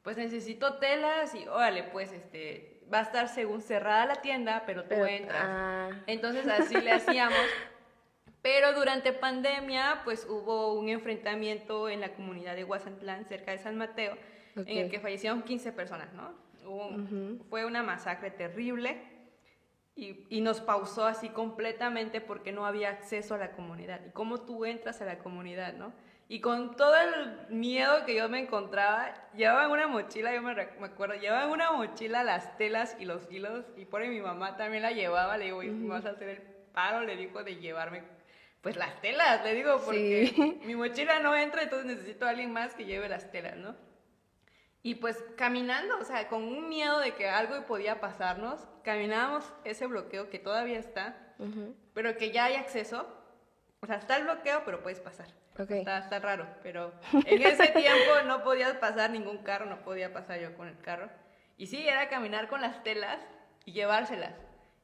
pues 0.03 0.15
necesito 0.17 0.75
telas 0.77 1.33
y 1.33 1.47
órale, 1.47 1.85
pues 1.85 2.11
este, 2.11 2.83
va 2.93 2.99
a 2.99 3.01
estar 3.01 3.27
según 3.29 3.63
cerrada 3.63 4.05
la 4.05 4.15
tienda, 4.17 4.61
pero 4.67 4.83
tú 4.83 4.89
Pero- 4.89 5.07
entras. 5.07 5.41
ah, 5.43 5.89
Entonces 6.05 6.47
así 6.47 6.75
le 6.79 6.91
hacíamos. 6.91 7.39
Pero 8.43 8.73
durante 8.73 9.13
pandemia, 9.13 10.01
pues 10.03 10.25
hubo 10.29 10.73
un 10.73 10.89
enfrentamiento 10.89 11.89
en 11.89 12.01
la 12.01 12.09
comunidad 12.09 12.55
de 12.55 12.63
Guasantlán, 12.63 13.25
cerca 13.25 13.51
de 13.51 13.57
San 13.57 13.77
Mateo, 13.77 14.17
en 14.55 14.77
el 14.77 14.89
que 14.89 14.99
fallecieron 14.99 15.41
15 15.41 15.71
personas, 15.71 16.13
¿no? 16.13 16.35
Hubo 16.65 16.87
un- 16.87 17.01
Ujú. 17.37 17.45
Fue 17.49 17.65
una 17.65 17.81
masacre 17.83 18.29
terrible 18.31 18.97
y, 19.95 20.25
y 20.27 20.41
nos 20.41 20.59
pausó 20.59 21.05
así 21.05 21.29
completamente 21.29 22.19
porque 22.19 22.51
no 22.51 22.65
había 22.65 22.89
acceso 22.89 23.35
a 23.35 23.37
la 23.37 23.51
comunidad. 23.51 24.01
¿Y 24.03 24.09
cómo 24.09 24.39
tú 24.39 24.65
entras 24.65 25.01
a 25.01 25.05
la 25.05 25.17
comunidad, 25.19 25.73
no? 25.73 25.93
Y 26.27 26.39
con 26.41 26.71
todo 26.71 26.95
el 26.95 27.45
miedo 27.47 28.03
que 28.05 28.15
yo 28.15 28.27
me 28.27 28.39
encontraba, 28.39 29.13
llevaba 29.33 29.65
en 29.65 29.71
una 29.71 29.87
mochila, 29.87 30.33
yo 30.33 30.41
me, 30.41 30.55
me 30.55 30.85
acuerdo, 30.87 31.15
llevaba 31.15 31.43
en 31.45 31.49
una 31.51 31.71
mochila 31.71 32.23
las 32.23 32.57
telas 32.57 32.95
y 32.97 33.05
los 33.05 33.29
hilos, 33.29 33.65
y 33.75 33.85
por 33.85 34.01
ahí 34.01 34.09
mi 34.09 34.21
mamá 34.21 34.55
también 34.57 34.81
la 34.83 34.91
llevaba, 34.91 35.37
le 35.37 35.45
digo, 35.45 35.57
"Oye, 35.57 35.71
¿me 35.71 35.87
vas 35.89 36.05
a 36.05 36.11
hacer 36.11 36.29
el 36.29 36.43
paro? 36.71 37.03
Le 37.03 37.15
dijo 37.17 37.43
de 37.43 37.57
llevarme, 37.57 38.03
pues 38.63 38.77
las 38.77 38.99
telas, 39.01 39.43
le 39.43 39.53
digo, 39.53 39.79
porque 39.83 40.31
Sí. 40.33 40.61
mi 40.65 40.73
mochila 40.75 41.19
no 41.19 41.35
entra, 41.35 41.61
entonces 41.61 41.85
necesito 41.85 42.25
a 42.25 42.29
alguien 42.29 42.51
más 42.51 42.73
que 42.73 42.85
lleve 42.85 43.09
las 43.09 43.29
telas, 43.29 43.57
¿no? 43.57 43.75
Y 44.81 44.95
pues 44.95 45.23
caminando, 45.37 45.97
o 45.99 46.03
sea, 46.03 46.27
con 46.27 46.43
un 46.43 46.67
miedo 46.69 46.99
de 46.99 47.13
que 47.13 47.29
algo 47.29 47.65
podía 47.65 47.99
pasarnos, 48.01 48.67
caminábamos 48.83 49.53
ese 49.63 49.85
bloqueo 49.85 50.29
que 50.29 50.39
todavía 50.39 50.79
está, 50.79 51.35
pero 51.93 52.17
que 52.17 52.31
ya 52.31 52.45
hay 52.45 52.55
acceso. 52.55 53.05
O 53.81 53.85
sea, 53.85 53.97
está 53.97 54.17
el 54.17 54.23
bloqueo, 54.23 54.63
pero 54.65 54.81
puedes 54.81 54.99
pasar. 54.99 55.27
Ok. 55.59 55.71
Está, 55.71 55.99
está 55.99 56.19
raro, 56.19 56.47
pero 56.63 56.93
en 57.25 57.43
ese 57.43 57.67
tiempo 57.79 58.21
no 58.25 58.43
podías 58.43 58.73
pasar 58.75 59.09
ningún 59.11 59.39
carro, 59.39 59.65
no 59.65 59.83
podía 59.83 60.11
pasar 60.13 60.39
yo 60.39 60.55
con 60.55 60.67
el 60.67 60.77
carro. 60.79 61.09
Y 61.57 61.67
sí, 61.67 61.87
era 61.87 62.09
caminar 62.09 62.47
con 62.47 62.59
las 62.61 62.83
telas 62.83 63.19
y 63.65 63.71
llevárselas. 63.73 64.33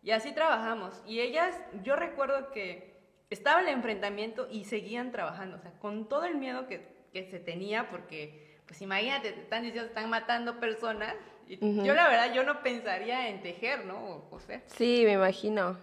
Y 0.01 0.11
así 0.11 0.31
trabajamos. 0.33 1.01
Y 1.05 1.19
ellas, 1.19 1.59
yo 1.83 1.95
recuerdo 1.97 2.51
que 2.51 2.88
estaba 3.29 3.61
el 3.61 3.67
enfrentamiento 3.67 4.47
y 4.49 4.65
seguían 4.65 5.11
trabajando, 5.11 5.57
o 5.57 5.59
sea, 5.59 5.71
con 5.79 6.07
todo 6.09 6.25
el 6.25 6.35
miedo 6.35 6.67
que, 6.67 6.87
que 7.13 7.25
se 7.29 7.39
tenía, 7.39 7.89
porque, 7.89 8.57
pues 8.67 8.81
imagínate, 8.81 9.31
te 9.31 9.41
están 9.41 9.63
diciendo, 9.63 9.87
están 9.87 10.09
matando 10.09 10.59
personas. 10.59 11.13
Y 11.47 11.57
yo 11.83 11.93
la 11.95 12.07
verdad, 12.07 12.33
yo 12.33 12.43
no 12.43 12.61
pensaría 12.61 13.29
en 13.29 13.41
tejer, 13.41 13.85
¿no? 13.85 13.97
O, 14.05 14.35
o 14.35 14.39
sea, 14.39 14.61
Sí, 14.67 15.01
me 15.05 15.13
imagino. 15.13 15.77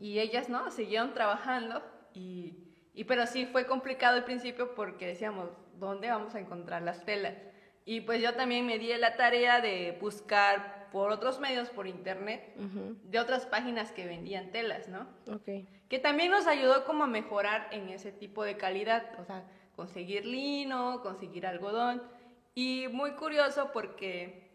y 0.00 0.18
ellas, 0.18 0.48
¿no? 0.48 0.70
Siguieron 0.70 1.14
trabajando 1.14 1.82
y, 2.14 2.54
Y 2.94 3.04
pero 3.04 3.26
sí 3.26 3.46
fue 3.46 3.66
complicado 3.66 4.16
al 4.16 4.24
principio 4.24 4.74
porque 4.74 5.06
decíamos, 5.06 5.50
¿dónde 5.78 6.08
vamos 6.08 6.34
a 6.34 6.40
encontrar 6.40 6.82
las 6.82 7.04
telas? 7.04 7.34
Y 7.84 8.00
pues 8.00 8.20
yo 8.20 8.34
también 8.34 8.66
me 8.66 8.78
di 8.78 8.92
la 8.96 9.16
tarea 9.16 9.60
de 9.60 9.96
buscar 10.00 10.88
por 10.90 11.12
otros 11.12 11.38
medios, 11.38 11.68
por 11.70 11.86
internet, 11.86 12.54
de 12.56 13.18
otras 13.20 13.44
páginas 13.46 13.92
que 13.92 14.06
vendían 14.06 14.50
telas, 14.50 14.88
¿no? 14.88 15.06
Ok. 15.32 15.66
Que 15.88 15.98
también 15.98 16.30
nos 16.30 16.46
ayudó 16.46 16.84
como 16.84 17.04
a 17.04 17.06
mejorar 17.06 17.68
en 17.70 17.88
ese 17.88 18.12
tipo 18.12 18.42
de 18.44 18.56
calidad, 18.56 19.18
o 19.20 19.24
sea, 19.24 19.44
conseguir 19.76 20.26
lino, 20.26 21.00
conseguir 21.02 21.46
algodón. 21.46 22.02
Y 22.54 22.88
muy 22.88 23.12
curioso 23.12 23.70
porque 23.72 24.50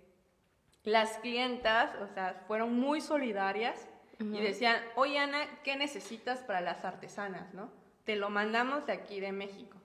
las 0.84 1.20
clientas, 1.20 1.96
o 2.02 2.08
sea, 2.08 2.44
fueron 2.48 2.80
muy 2.80 3.02
solidarias 3.02 3.88
y 4.20 4.39
decían, 4.39 4.78
oye 4.96 5.17
Ana, 5.17 5.39
¿qué 5.63 5.76
necesitas 5.76 6.39
para 6.39 6.62
las 6.62 6.86
artesanas, 6.86 7.54
no? 7.56 7.72
Te 8.04 8.15
lo 8.15 8.30
mandamos 8.30 8.86
de 8.86 8.94
aquí 8.94 9.20
de 9.20 9.32
México. 9.32 9.78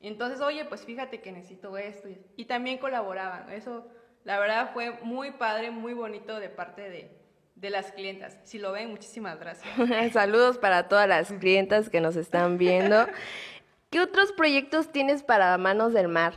Entonces, 0.00 0.40
oye, 0.40 0.64
pues 0.64 0.84
fíjate 0.84 1.20
que 1.20 1.30
necesito 1.30 1.76
esto. 1.78 2.08
Y 2.36 2.46
también 2.46 2.78
colaboraban. 2.78 3.50
Eso, 3.50 3.86
la 4.24 4.38
verdad, 4.38 4.72
fue 4.72 4.90
muy 5.02 5.32
padre, 5.32 5.70
muy 5.70 5.94
bonito 5.94 6.40
de 6.40 6.48
parte 6.48 6.88
de, 6.90 7.21
de 7.62 7.70
las 7.70 7.92
clientas. 7.92 8.36
Si 8.42 8.58
lo 8.58 8.72
ven, 8.72 8.90
muchísimas 8.90 9.38
gracias. 9.38 9.72
Saludos 10.12 10.58
para 10.58 10.88
todas 10.88 11.08
las 11.08 11.32
clientas 11.32 11.88
que 11.88 12.00
nos 12.00 12.16
están 12.16 12.58
viendo. 12.58 13.06
¿Qué 13.90 14.00
otros 14.00 14.32
proyectos 14.32 14.90
tienes 14.90 15.22
para 15.22 15.56
Manos 15.58 15.92
del 15.92 16.08
Mar? 16.08 16.34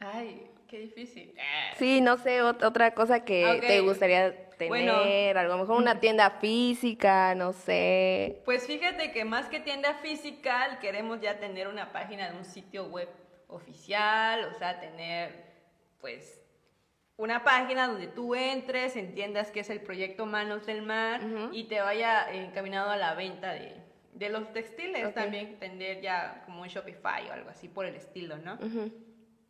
Ay, 0.00 0.46
qué 0.68 0.80
difícil. 0.80 1.34
Sí, 1.78 2.00
no 2.02 2.18
sé, 2.18 2.42
otra 2.42 2.94
cosa 2.94 3.24
que 3.24 3.62
te 3.66 3.80
gustaría 3.80 4.50
tener, 4.58 5.38
a 5.38 5.44
lo 5.44 5.56
mejor 5.56 5.80
una 5.80 5.98
tienda 5.98 6.30
física, 6.30 7.34
no 7.34 7.52
sé. 7.52 8.42
Pues 8.44 8.66
fíjate 8.66 9.12
que 9.12 9.24
más 9.24 9.46
que 9.46 9.60
tienda 9.60 9.94
física, 9.94 10.78
queremos 10.80 11.20
ya 11.20 11.38
tener 11.38 11.68
una 11.68 11.90
página 11.92 12.30
de 12.30 12.36
un 12.36 12.44
sitio 12.44 12.86
web 12.86 13.08
oficial, 13.48 14.44
o 14.54 14.58
sea, 14.58 14.78
tener 14.80 15.44
pues 16.00 16.43
una 17.16 17.44
página 17.44 17.86
donde 17.86 18.08
tú 18.08 18.34
entres, 18.34 18.96
entiendas 18.96 19.50
qué 19.50 19.60
es 19.60 19.70
el 19.70 19.80
proyecto 19.80 20.26
Manos 20.26 20.66
del 20.66 20.82
Mar 20.82 21.20
y 21.52 21.64
te 21.64 21.80
vaya 21.80 22.30
encaminado 22.32 22.90
a 22.90 22.96
la 22.96 23.14
venta 23.14 23.52
de, 23.52 23.76
de 24.14 24.28
los 24.30 24.52
textiles. 24.52 25.14
También, 25.14 25.58
tener 25.58 26.00
ya 26.00 26.42
como 26.44 26.62
un 26.62 26.68
Shopify 26.68 27.28
o 27.28 27.32
algo 27.32 27.50
así 27.50 27.68
por 27.68 27.86
el 27.86 27.94
estilo, 27.94 28.38
¿no? 28.38 28.58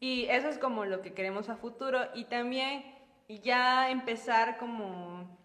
Y 0.00 0.26
eso 0.26 0.48
es 0.48 0.58
como 0.58 0.84
lo 0.84 1.00
que 1.00 1.14
queremos 1.14 1.48
a 1.48 1.56
futuro. 1.56 2.00
Y 2.14 2.24
también 2.24 2.84
ya 3.28 3.90
empezar 3.90 4.58
como 4.58 5.38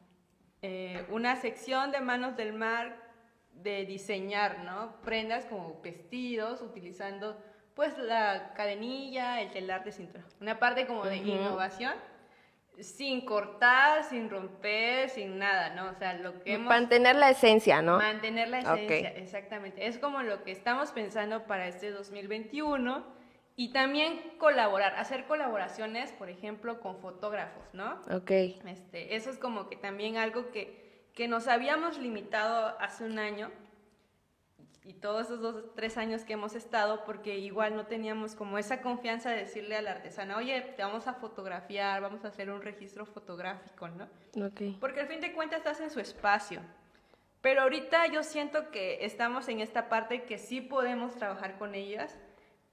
eh, 0.62 1.06
una 1.10 1.38
sección 1.38 1.92
de 1.92 2.02
manos 2.02 2.36
del 2.36 2.52
mar 2.52 3.08
de 3.54 3.86
diseñar, 3.86 4.64
¿no? 4.64 5.02
Prendas 5.02 5.46
como 5.46 5.80
vestidos 5.82 6.62
utilizando 6.62 7.42
pues 7.80 7.98
la 7.98 8.52
cadenilla, 8.56 9.40
el 9.40 9.52
telar 9.52 9.86
de 9.86 9.94
cintura. 9.94 10.26
Una 10.42 10.60
parte 10.60 10.86
como 10.86 11.06
de 11.06 11.16
innovación 11.16 11.94
sin 12.82 13.24
cortar, 13.24 14.04
sin 14.04 14.30
romper, 14.30 15.08
sin 15.08 15.40
nada, 15.40 15.70
¿no? 15.70 15.92
O 15.92 15.94
sea, 15.94 16.16
lo 16.16 16.44
que 16.44 16.56
hemos... 16.56 16.68
Mantener 16.68 17.16
la 17.16 17.30
esencia, 17.30 17.82
¿no? 17.82 17.98
Mantener 17.98 18.50
la 18.50 18.60
esencia, 18.60 19.12
exactamente. 19.12 19.88
Es 19.88 19.98
como 19.98 20.22
lo 20.24 20.44
que 20.44 20.52
estamos 20.52 20.92
pensando 20.92 21.46
para 21.46 21.70
este 21.70 21.92
2021 21.92 23.02
y 23.56 23.72
también 23.72 24.34
colaborar, 24.40 24.96
hacer 24.98 25.24
colaboraciones, 25.24 26.12
por 26.12 26.30
ejemplo, 26.30 26.82
con 26.82 27.00
fotógrafos, 27.00 27.64
¿no? 27.72 28.02
Ok. 28.12 28.32
Este, 28.32 29.16
eso 29.16 29.30
es 29.30 29.38
como 29.38 29.70
que 29.70 29.78
también 29.78 30.18
algo 30.18 30.52
que, 30.52 31.08
que 31.16 31.30
nos 31.30 31.48
habíamos 31.48 31.98
limitado 31.98 32.78
hace 32.82 33.06
un 33.06 33.20
año 33.20 33.50
y 34.84 34.94
todos 34.94 35.26
esos 35.26 35.42
dos, 35.42 35.76
tres 35.76 35.98
años 35.98 36.24
que 36.24 36.34
hemos 36.34 36.56
estado, 36.56 37.04
porque 37.06 37.38
igual 37.38 37.76
no 37.76 37.86
teníamos 37.86 38.36
como 38.36 38.58
esa 38.58 38.82
confianza 38.82 39.30
de 39.30 39.38
decirle 39.38 39.76
al 39.76 39.88
artesano, 39.88 40.38
oye, 40.38 40.62
te 40.62 40.84
vamos 40.84 41.08
a 41.08 41.14
fotografiar, 41.14 42.02
vamos 42.02 42.26
a 42.26 42.30
hacer 42.30 42.50
un 42.50 42.62
registro 42.62 43.06
fotográfico, 43.06 43.88
¿no? 43.90 44.06
Ok. 44.46 44.80
Porque 44.80 45.02
al 45.02 45.08
fin 45.08 45.22
de 45.22 45.34
cuentas 45.34 45.60
estás 45.60 45.80
en 45.82 45.90
su 45.90 46.00
espacio. 46.00 46.62
Pero 47.42 47.62
ahorita 47.62 48.08
yo 48.08 48.24
siento 48.24 48.70
que 48.72 49.06
estamos 49.06 49.48
en 49.48 49.62
esta 49.62 49.90
parte 49.90 50.24
que 50.24 50.38
sí 50.38 50.62
podemos 50.62 51.16
trabajar 51.16 51.58
con 51.58 51.76
ellas 51.76 52.18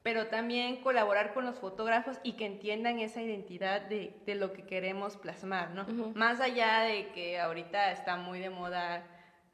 pero 0.07 0.29
también 0.29 0.77
colaborar 0.83 1.35
con 1.35 1.45
los 1.45 1.59
fotógrafos 1.59 2.21
y 2.23 2.35
que 2.35 2.47
entiendan 2.47 3.01
esa 3.01 3.21
identidad 3.21 3.81
de, 3.81 4.14
de 4.25 4.37
lo 4.37 4.53
que 4.53 4.62
queremos 4.62 5.16
plasmar, 5.16 5.71
¿no? 5.73 5.85
Más 6.14 6.40
allá 6.40 6.83
de 6.83 7.09
que 7.09 7.40
ahorita 7.40 7.90
está 7.90 8.16
muy 8.16 8.38
de 8.38 8.49
moda 8.49 9.05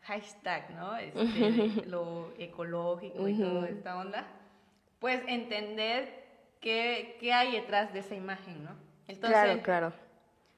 hashtag, 0.02 0.70
¿no? 0.70 0.96
Este, 0.96 1.86
lo 1.86 2.32
ecológico 2.38 3.28
y 3.28 3.38
toda 3.38 3.68
esta 3.68 3.96
onda, 3.96 4.26
pues 4.98 5.22
entender 5.26 6.24
qué, 6.60 7.16
qué, 7.20 7.32
hay 7.32 7.52
detrás 7.52 7.92
de 7.92 8.00
esa 8.00 8.14
imagen, 8.14 8.64
¿no? 8.64 8.70
Entonces, 9.08 9.42
claro, 9.42 9.62
claro. 9.62 9.92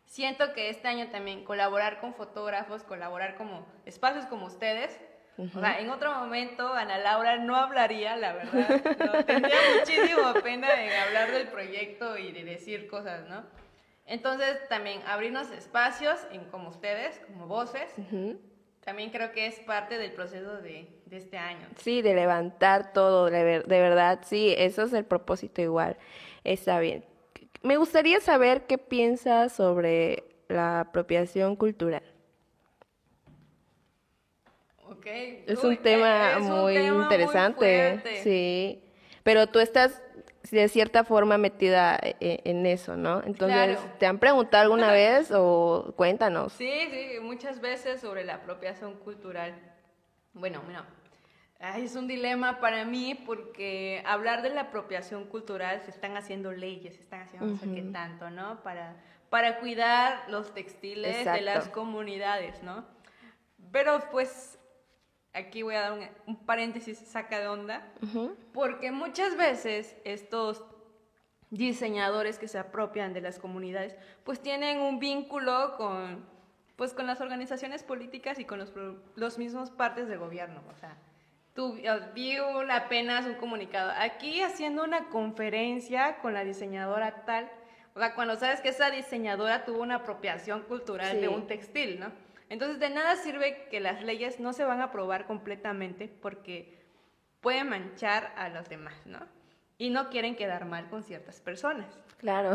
Siento 0.07 0.53
que 0.53 0.69
este 0.69 0.87
año 0.87 1.09
también 1.09 1.45
colaborar 1.45 2.01
con 2.01 2.15
fotógrafos, 2.15 2.85
colaborar 2.85 3.37
como 3.37 3.67
espacios 3.85 4.27
como 4.27 4.47
ustedes, 4.47 5.01
o 5.37 5.61
sea, 5.61 5.81
en 5.81 5.91
otro 5.91 6.15
momento 6.15 6.73
Ana 6.75 6.99
Laura 6.99 7.39
no 7.39 7.57
hablaría, 7.57 8.17
la 8.17 8.35
verdad. 8.35 9.25
Tendría 9.27 9.57
muchísimo 9.79 10.33
pena 10.45 10.85
en 10.85 10.93
hablar 10.93 11.33
del 11.33 11.49
proyecto 11.49 12.17
y 12.17 12.31
de 12.31 12.45
decir 12.45 12.87
cosas, 12.87 13.29
¿no? 13.29 13.43
Entonces, 14.07 14.69
también 14.69 15.01
abrirnos 15.07 15.51
espacios 15.51 16.21
en, 16.31 16.45
como 16.51 16.69
ustedes, 16.69 17.19
como 17.27 17.49
voces, 17.49 17.91
también 18.85 19.11
creo 19.11 19.33
que 19.33 19.47
es 19.47 19.59
parte 19.61 19.99
del 19.99 20.13
proceso 20.13 20.59
de, 20.59 20.89
de 21.07 21.17
este 21.17 21.39
año. 21.39 21.67
Sí, 21.77 22.03
de 22.03 22.15
levantar 22.15 22.93
todo, 22.93 23.31
de, 23.31 23.61
de 23.61 23.81
verdad, 23.81 24.21
sí, 24.25 24.55
eso 24.57 24.83
es 24.83 24.93
el 24.93 25.05
propósito 25.05 25.63
igual. 25.63 25.97
Está 26.45 26.79
bien. 26.81 27.05
Me 27.63 27.77
gustaría 27.77 28.21
saber 28.21 28.67
qué 28.67 28.77
piensas 28.79 29.53
sobre 29.53 30.25
la 30.49 30.81
apropiación 30.81 31.57
cultural. 31.57 32.03
Es 35.47 35.63
un 35.63 35.77
tema 35.77 36.39
muy 36.39 36.77
interesante, 36.77 38.01
sí. 38.23 38.83
Pero 39.23 39.47
tú 39.47 39.59
estás 39.59 40.03
de 40.51 40.69
cierta 40.69 41.05
forma 41.05 41.39
metida 41.39 41.99
e, 42.03 42.17
e, 42.21 42.41
en, 42.45 42.67
eso, 42.67 42.97
¿no? 42.97 43.23
Entonces, 43.25 43.79
¿te 43.99 44.07
han 44.07 44.19
preguntado 44.19 44.63
alguna 44.63 44.93
vez 44.93 45.31
o 45.33 45.93
cuéntanos? 45.97 46.53
Sí, 46.55 46.89
sí, 46.91 47.21
muchas 47.21 47.61
veces 47.61 48.01
sobre 48.01 48.25
la 48.25 48.35
apropiación 48.35 48.95
cultural. 48.95 49.55
Bueno, 50.35 50.63
mira, 50.67 50.85
es 51.77 51.97
un 51.97 52.07
dilema 52.07 52.61
para 52.61 52.85
mí 52.85 53.15
porque 53.27 54.03
hablar 54.07 54.43
de 54.43 54.51
la 54.51 54.63
apropiación 54.63 55.25
cultural 55.25 55.81
se 55.83 55.91
están 55.91 56.17
haciendo 56.17 56.53
leyes, 56.53 56.95
se 56.95 57.03
están 57.03 57.23
haciendo 57.23 57.47
no 57.47 57.57
sé 57.57 57.73
qué 57.75 57.83
tanto, 57.83 58.31
¿no? 58.31 58.63
Para, 58.63 58.97
para 59.31 59.59
cuidar 59.61 60.25
los 60.29 60.53
textiles 60.53 61.25
de 61.25 61.41
las 61.41 61.69
comunidades, 61.69 62.63
¿no? 62.63 62.85
Pero 63.73 64.11
pues 64.11 64.59
aquí 65.35 65.63
voy 65.63 65.75
a 65.75 65.91
dar 65.91 66.11
un, 66.27 66.37
paréntesis 66.47 66.99
saca 66.99 67.41
de 67.41 67.49
onda, 67.49 67.87
porque 68.53 68.93
muchas 68.93 69.37
veces 69.37 69.97
estos 70.05 70.65
diseñadores 71.51 72.39
que 72.39 72.49
se 72.49 72.59
apropian 72.59 73.13
de 73.13 73.21
las 73.21 73.39
comunidades, 73.39 73.97
pues 74.25 74.41
tienen 74.41 74.81
un 74.81 74.99
vínculo 74.99 75.77
con, 75.77 76.25
pues 76.77 76.95
con 76.95 77.07
las 77.07 77.21
organizaciones 77.21 77.83
políticas 77.83 78.39
y 78.39 78.45
con 78.45 78.59
los, 78.59 78.73
los 79.15 79.39
mismos 79.39 79.71
partes 79.71 80.09
de 80.09 80.17
gobierno. 80.17 80.63
O 80.73 80.77
sea, 80.77 80.97
tu, 81.55 81.77
vi 82.15 82.37
apenas 82.71 83.27
un 83.27 83.35
comunicado, 83.35 83.93
aquí 83.99 84.41
haciendo 84.41 84.83
una 84.85 85.09
conferencia 85.09 86.19
con 86.19 86.35
la 86.35 86.45
diseñadora 86.45 87.25
tal, 87.25 87.51
o 87.95 88.01
sea, 88.01 88.15
cuando 88.15 88.35
sabes 88.37 88.61
que 88.61 88.71
esa 88.71 88.91
diseñadora 88.91 89.65
tuvo 89.65 89.81
una 89.81 89.97
apropiación 89.97 90.63
cultural 90.63 91.21
de 91.21 91.29
un 91.29 91.47
textil, 91.47 92.01
¿no? 92.01 92.11
Entonces, 92.49 92.79
de 92.79 92.91
nada 92.91 93.17
sirve 93.17 93.67
que 93.71 93.81
las 93.81 94.03
leyes 94.03 94.41
no 94.41 94.53
se 94.53 94.65
van 94.65 94.81
a 94.81 94.85
aprobar 94.85 95.27
completamente 95.27 96.09
porque 96.09 96.79
pueden 97.41 97.69
manchar 97.69 98.33
a 98.37 98.49
los 98.49 98.69
demás, 98.69 98.95
¿no? 99.05 99.21
Y 99.77 99.91
no 99.91 100.09
quieren 100.09 100.37
quedar 100.37 100.65
mal 100.65 100.89
con 100.89 101.03
ciertas 101.03 101.41
personas. 101.41 101.87
Claro. 102.19 102.55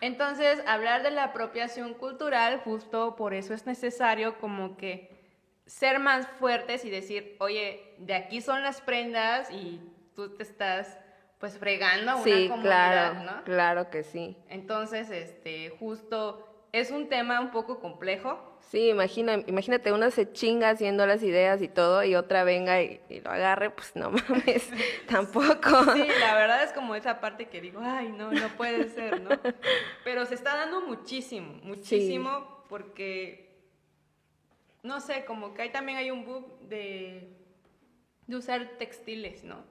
Entonces, 0.00 0.62
hablar 0.66 1.02
de 1.02 1.10
la 1.10 1.24
apropiación 1.24 1.94
cultural, 1.94 2.60
justo 2.64 3.16
por 3.16 3.34
eso 3.34 3.54
es 3.54 3.66
necesario 3.66 4.38
como 4.38 4.76
que 4.76 5.20
ser 5.66 6.00
más 6.00 6.26
fuertes 6.38 6.84
y 6.84 6.90
decir, 6.90 7.36
oye, 7.38 7.94
de 7.98 8.14
aquí 8.14 8.40
son 8.40 8.62
las 8.62 8.80
prendas 8.80 9.50
y 9.50 9.80
tú 10.16 10.34
te 10.34 10.42
estás 10.42 10.98
pues 11.38 11.56
fregando 11.56 12.10
a 12.10 12.16
una 12.16 12.24
sí, 12.24 12.48
comunidad, 12.48 13.12
claro, 13.12 13.22
¿no? 13.22 13.44
Claro 13.44 13.90
que 13.90 14.02
sí. 14.02 14.36
Entonces, 14.48 15.10
este, 15.10 15.70
justo 15.70 16.49
es 16.72 16.90
un 16.90 17.08
tema 17.08 17.40
un 17.40 17.50
poco 17.50 17.80
complejo, 17.80 18.50
Sí, 18.70 18.88
imagino, 18.88 19.32
imagínate, 19.48 19.90
una 19.90 20.12
se 20.12 20.32
chinga 20.32 20.70
haciendo 20.70 21.04
las 21.04 21.24
ideas 21.24 21.60
y 21.60 21.66
todo 21.66 22.04
y 22.04 22.14
otra 22.14 22.44
venga 22.44 22.80
y, 22.80 23.00
lo 23.24 23.32
agarre, 23.32 23.70
pues 23.70 23.96
no 23.96 24.12
mames, 24.12 24.70
tampoco. 25.08 25.92
Sí, 25.92 26.06
la 26.20 26.36
verdad 26.36 26.62
es 26.62 26.72
como 26.72 26.94
esa 26.94 27.18
parte 27.18 27.48
que 27.48 27.60
digo, 27.60 27.80
ay, 27.82 28.10
no, 28.10 28.30
no 28.30 28.48
puede 28.50 28.88
ser, 28.88 29.22
¿no? 29.22 29.30
Pero 30.04 30.24
se 30.24 30.36
está 30.36 30.56
dando 30.56 30.82
muchísimo, 30.82 31.54
muchísimo, 31.64 32.64
porque, 32.68 33.58
no 34.84 35.00
sé, 35.00 35.24
como 35.24 35.52
que 35.52 35.62
ahí 35.62 35.72
también 35.72 35.98
hay 35.98 36.12
un 36.12 36.24
book 36.24 36.60
de, 36.68 37.28
de 38.28 38.36
usar 38.36 38.78
textiles, 38.78 39.42
¿no? 39.42 39.64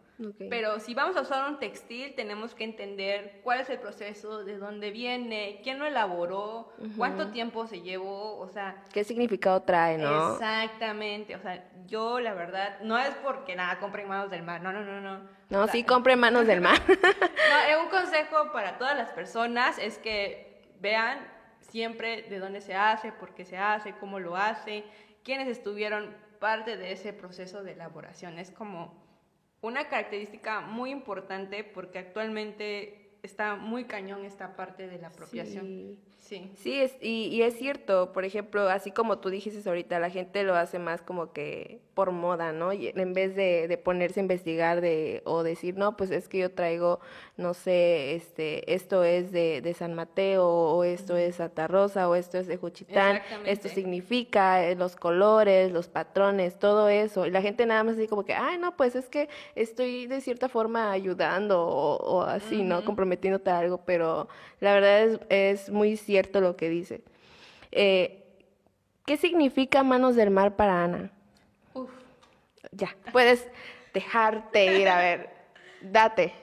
Pero 0.49 0.79
si 0.79 0.93
vamos 0.93 1.15
a 1.15 1.21
usar 1.21 1.49
un 1.49 1.59
textil, 1.59 2.13
tenemos 2.15 2.53
que 2.53 2.65
entender 2.65 3.39
cuál 3.43 3.61
es 3.61 3.69
el 3.69 3.79
proceso, 3.79 4.43
de 4.43 4.57
dónde 4.57 4.91
viene, 4.91 5.61
quién 5.63 5.79
lo 5.79 5.85
elaboró, 5.85 6.73
cuánto 6.97 7.29
tiempo 7.29 7.67
se 7.67 7.81
llevó, 7.81 8.37
o 8.37 8.49
sea... 8.49 8.83
¿Qué 8.91 9.03
significado 9.03 9.61
trae, 9.61 9.97
no? 9.97 10.33
Exactamente, 10.33 11.35
o 11.35 11.39
sea, 11.39 11.63
yo 11.87 12.19
la 12.19 12.33
verdad, 12.33 12.79
no 12.81 12.97
es 12.97 13.11
porque 13.23 13.55
nada, 13.55 13.79
compren 13.79 14.07
manos 14.07 14.29
del 14.29 14.43
mar, 14.43 14.61
no, 14.61 14.73
no, 14.73 14.83
no, 14.83 14.99
no. 14.99 15.21
No, 15.49 15.67
sí, 15.67 15.83
compren 15.83 16.19
manos 16.19 16.45
del 16.45 16.61
mar. 16.61 16.79
no, 16.87 17.83
un 17.83 17.89
consejo 17.89 18.51
para 18.51 18.77
todas 18.77 18.97
las 18.97 19.11
personas 19.11 19.77
es 19.79 19.97
que 19.97 20.73
vean 20.79 21.19
siempre 21.61 22.23
de 22.23 22.39
dónde 22.39 22.61
se 22.61 22.75
hace, 22.75 23.11
por 23.11 23.33
qué 23.33 23.45
se 23.45 23.57
hace, 23.57 23.93
cómo 23.93 24.19
lo 24.19 24.35
hace, 24.35 24.83
quiénes 25.23 25.47
estuvieron 25.47 26.13
parte 26.39 26.77
de 26.77 26.91
ese 26.91 27.13
proceso 27.13 27.63
de 27.63 27.73
elaboración. 27.73 28.37
Es 28.37 28.51
como 28.51 29.08
una 29.61 29.87
característica 29.89 30.61
muy 30.61 30.91
importante 30.91 31.63
porque 31.63 31.99
actualmente 31.99 33.08
está 33.23 33.55
muy 33.55 33.85
cañón 33.85 34.25
esta 34.25 34.55
parte 34.55 34.87
de 34.87 34.99
la 34.99 35.07
apropiación. 35.07 35.97
Sí, 36.19 36.51
sí 36.57 36.79
es, 36.79 36.95
y, 37.01 37.41
es 37.41 37.57
cierto, 37.57 38.11
por 38.13 38.23
ejemplo, 38.23 38.69
así 38.69 38.91
como 38.91 39.17
tú 39.19 39.29
dijiste 39.29 39.67
ahorita, 39.67 39.99
la 39.99 40.09
gente 40.09 40.43
lo 40.43 40.55
hace 40.55 40.77
más 40.77 41.01
como 41.01 41.31
que 41.31 41.79
por 41.95 42.11
moda, 42.11 42.51
¿no? 42.51 42.71
Y 42.71 42.89
en 42.89 43.13
vez 43.13 43.35
de, 43.35 43.81
ponerse 43.83 44.19
a 44.19 44.23
investigar 44.23 44.79
de, 44.79 45.21
o 45.25 45.43
decir, 45.43 45.75
no, 45.75 45.97
pues 45.97 46.11
es 46.11 46.27
que 46.27 46.37
yo 46.39 46.51
traigo, 46.51 46.99
no 47.35 47.53
sé, 47.53 48.15
este, 48.15 48.73
esto 48.73 49.03
es 49.03 49.31
de, 49.31 49.75
San 49.77 49.95
Mateo, 49.95 50.45
o 50.45 50.83
esto 50.83 51.17
es 51.17 51.35
Santa 51.35 51.67
Rosa, 51.67 52.07
o 52.09 52.15
esto 52.15 52.37
es 52.37 52.47
de 52.47 52.57
Juchitán, 52.57 53.21
esto 53.45 53.69
significa 53.69 54.63
eh, 54.63 54.75
los 54.75 54.95
colores, 54.95 55.71
los 55.71 55.87
patrones, 55.87 56.59
todo 56.59 56.89
eso. 56.89 57.25
Y 57.25 57.31
la 57.31 57.41
gente 57.41 57.65
nada 57.65 57.83
más 57.83 57.95
así 57.95 58.07
como 58.07 58.23
que, 58.23 58.33
ay, 58.33 58.57
no, 58.57 58.75
pues 58.77 58.95
es 58.95 59.09
que 59.09 59.29
estoy 59.55 60.05
de 60.05 60.21
cierta 60.21 60.47
forma 60.47 60.91
ayudando 60.91 61.65
o, 61.65 62.21
así, 62.21 62.63
¿no? 62.63 62.85
A 63.45 63.57
algo, 63.57 63.83
pero 63.85 64.27
la 64.59 64.73
verdad 64.73 65.01
es, 65.01 65.19
es 65.29 65.69
muy 65.69 65.97
cierto 65.97 66.41
lo 66.41 66.55
que 66.55 66.69
dice. 66.69 67.01
Eh, 67.71 68.23
¿Qué 69.05 69.17
significa 69.17 69.83
manos 69.83 70.15
del 70.15 70.29
mar 70.29 70.55
para 70.55 70.83
Ana? 70.83 71.11
Uf. 71.73 71.89
Ya, 72.71 72.95
puedes 73.11 73.47
dejarte 73.93 74.79
ir, 74.79 74.87
a 74.87 74.97
ver, 74.97 75.29
date. 75.81 76.33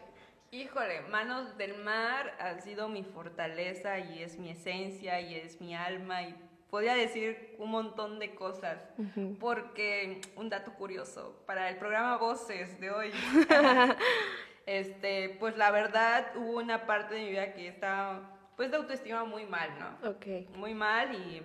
Híjole, 0.50 1.02
manos 1.02 1.56
del 1.58 1.76
mar 1.84 2.34
ha 2.40 2.58
sido 2.60 2.88
mi 2.88 3.04
fortaleza 3.04 3.98
y 3.98 4.22
es 4.22 4.38
mi 4.38 4.50
esencia 4.50 5.20
y 5.20 5.34
es 5.34 5.60
mi 5.60 5.74
alma 5.74 6.22
y 6.22 6.34
podría 6.70 6.94
decir 6.94 7.54
un 7.58 7.70
montón 7.70 8.18
de 8.18 8.34
cosas, 8.34 8.78
porque 9.38 10.20
un 10.36 10.48
dato 10.48 10.72
curioso, 10.74 11.42
para 11.46 11.68
el 11.68 11.76
programa 11.76 12.16
Voces 12.16 12.80
de 12.80 12.90
hoy, 12.90 13.12
este, 14.66 15.36
pues 15.40 15.56
la 15.56 15.70
verdad 15.70 16.32
hubo 16.36 16.58
una 16.58 16.86
parte 16.86 17.14
de 17.14 17.22
mi 17.22 17.30
vida 17.30 17.54
que 17.54 17.68
estaba 17.68 18.36
pues 18.56 18.70
de 18.70 18.78
autoestima 18.78 19.24
muy 19.24 19.46
mal, 19.46 19.70
¿no? 19.78 20.10
Ok. 20.10 20.26
Muy 20.56 20.74
mal 20.74 21.14
y, 21.14 21.42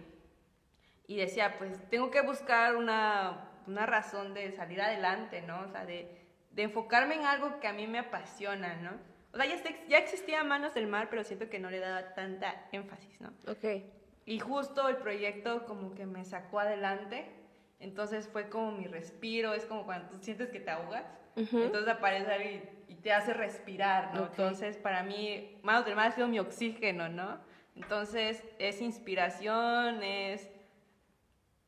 y 1.07 1.17
decía, 1.17 1.57
pues 1.57 1.77
tengo 1.89 2.09
que 2.09 2.21
buscar 2.21 2.75
una, 2.75 3.49
una, 3.67 3.85
razón 3.85 4.33
de 4.33 4.51
salir 4.51 4.81
adelante, 4.81 5.41
¿no? 5.41 5.61
O 5.61 5.67
sea, 5.67 5.85
de, 5.85 6.25
de, 6.51 6.63
enfocarme 6.63 7.15
en 7.15 7.25
algo 7.25 7.59
que 7.59 7.67
a 7.67 7.73
mí 7.73 7.85
me 7.85 7.99
apasiona, 7.99 8.75
¿no? 8.75 8.91
O 9.33 9.37
sea, 9.37 9.45
ya, 9.45 9.61
ya 9.87 9.97
existía 9.97 10.43
Manos 10.43 10.73
del 10.73 10.87
Mar, 10.87 11.07
pero 11.09 11.23
siento 11.23 11.49
que 11.49 11.59
no 11.59 11.69
le 11.69 11.79
daba 11.79 12.13
tanta 12.13 12.67
énfasis, 12.71 13.19
¿no? 13.21 13.29
Ok. 13.47 13.83
Y 14.25 14.39
justo 14.39 14.87
el 14.87 14.97
proyecto 14.97 15.65
como 15.65 15.93
que 15.93 16.05
me 16.05 16.23
sacó 16.23 16.59
adelante, 16.59 17.25
entonces 17.79 18.27
fue 18.27 18.49
como 18.49 18.71
mi 18.71 18.87
respiro, 18.87 19.53
es 19.53 19.65
como 19.65 19.85
cuando 19.85 20.09
tú 20.09 20.23
sientes 20.23 20.49
que 20.49 20.59
te 20.59 20.71
ahogas, 20.71 21.05
entonces 21.35 21.87
aparece 21.87 22.63
y, 22.87 22.93
y, 22.93 22.95
te 22.95 23.13
hace 23.13 23.33
respirar, 23.33 24.13
¿no? 24.13 24.27
Entonces, 24.27 24.77
para 24.77 25.03
mí, 25.03 25.57
Manos 25.63 25.85
del 25.85 25.95
Mar 25.95 26.07
ha 26.07 26.11
sido 26.11 26.27
mi 26.27 26.39
oxígeno, 26.39 27.09
¿no? 27.09 27.39
Entonces, 27.75 28.43
es 28.59 28.81
inspiración, 28.81 30.03
es 30.03 30.49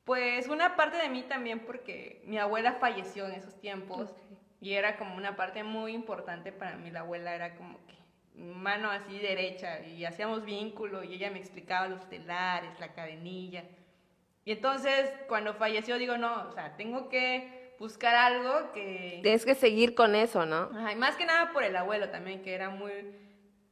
pues 0.04 0.50
una 0.50 0.76
parte 0.76 0.98
de 0.98 1.10
mí 1.10 1.24
también 1.24 1.62
porque 1.62 2.22
mi 2.26 2.38
abuela 2.38 2.74
falleció 2.74 3.26
en 3.26 3.34
esos 3.34 3.60
tiempos 3.60 4.14
y 4.60 4.74
era 4.74 4.98
como 4.98 5.16
una 5.16 5.36
parte 5.36 5.64
muy 5.64 5.94
importante 5.94 6.52
para 6.52 6.76
mí. 6.76 6.92
La 6.92 7.02
abuela 7.02 7.34
era 7.34 7.56
como 7.56 7.80
que 7.86 7.94
mano 8.36 8.90
así 8.92 9.18
derecha 9.20 9.82
y 9.82 10.04
hacíamos 10.06 10.44
vínculo 10.44 11.04
y 11.04 11.14
ella 11.14 11.32
me 11.32 11.40
explicaba 11.40 11.88
los 11.88 12.08
telares, 12.10 12.80
la 12.80 12.94
cadenilla. 12.94 13.64
Y 14.46 14.52
entonces 14.52 15.10
cuando 15.28 15.54
falleció 15.54 15.98
digo, 15.98 16.18
no, 16.18 16.50
o 16.50 16.52
sea, 16.52 16.76
tengo 16.76 17.08
que 17.08 17.63
buscar 17.84 18.16
algo 18.16 18.72
que... 18.72 19.20
Tienes 19.24 19.44
que 19.44 19.56
seguir 19.56 19.94
con 19.94 20.16
eso, 20.16 20.46
¿no? 20.46 20.70
Ajá, 20.74 20.94
y 20.94 20.96
más 20.96 21.18
que 21.18 21.26
nada 21.26 21.52
por 21.52 21.66
el 21.66 21.76
abuelo 21.76 22.08
también, 22.08 22.42
que 22.42 22.54
era 22.54 22.70
muy, 22.70 22.94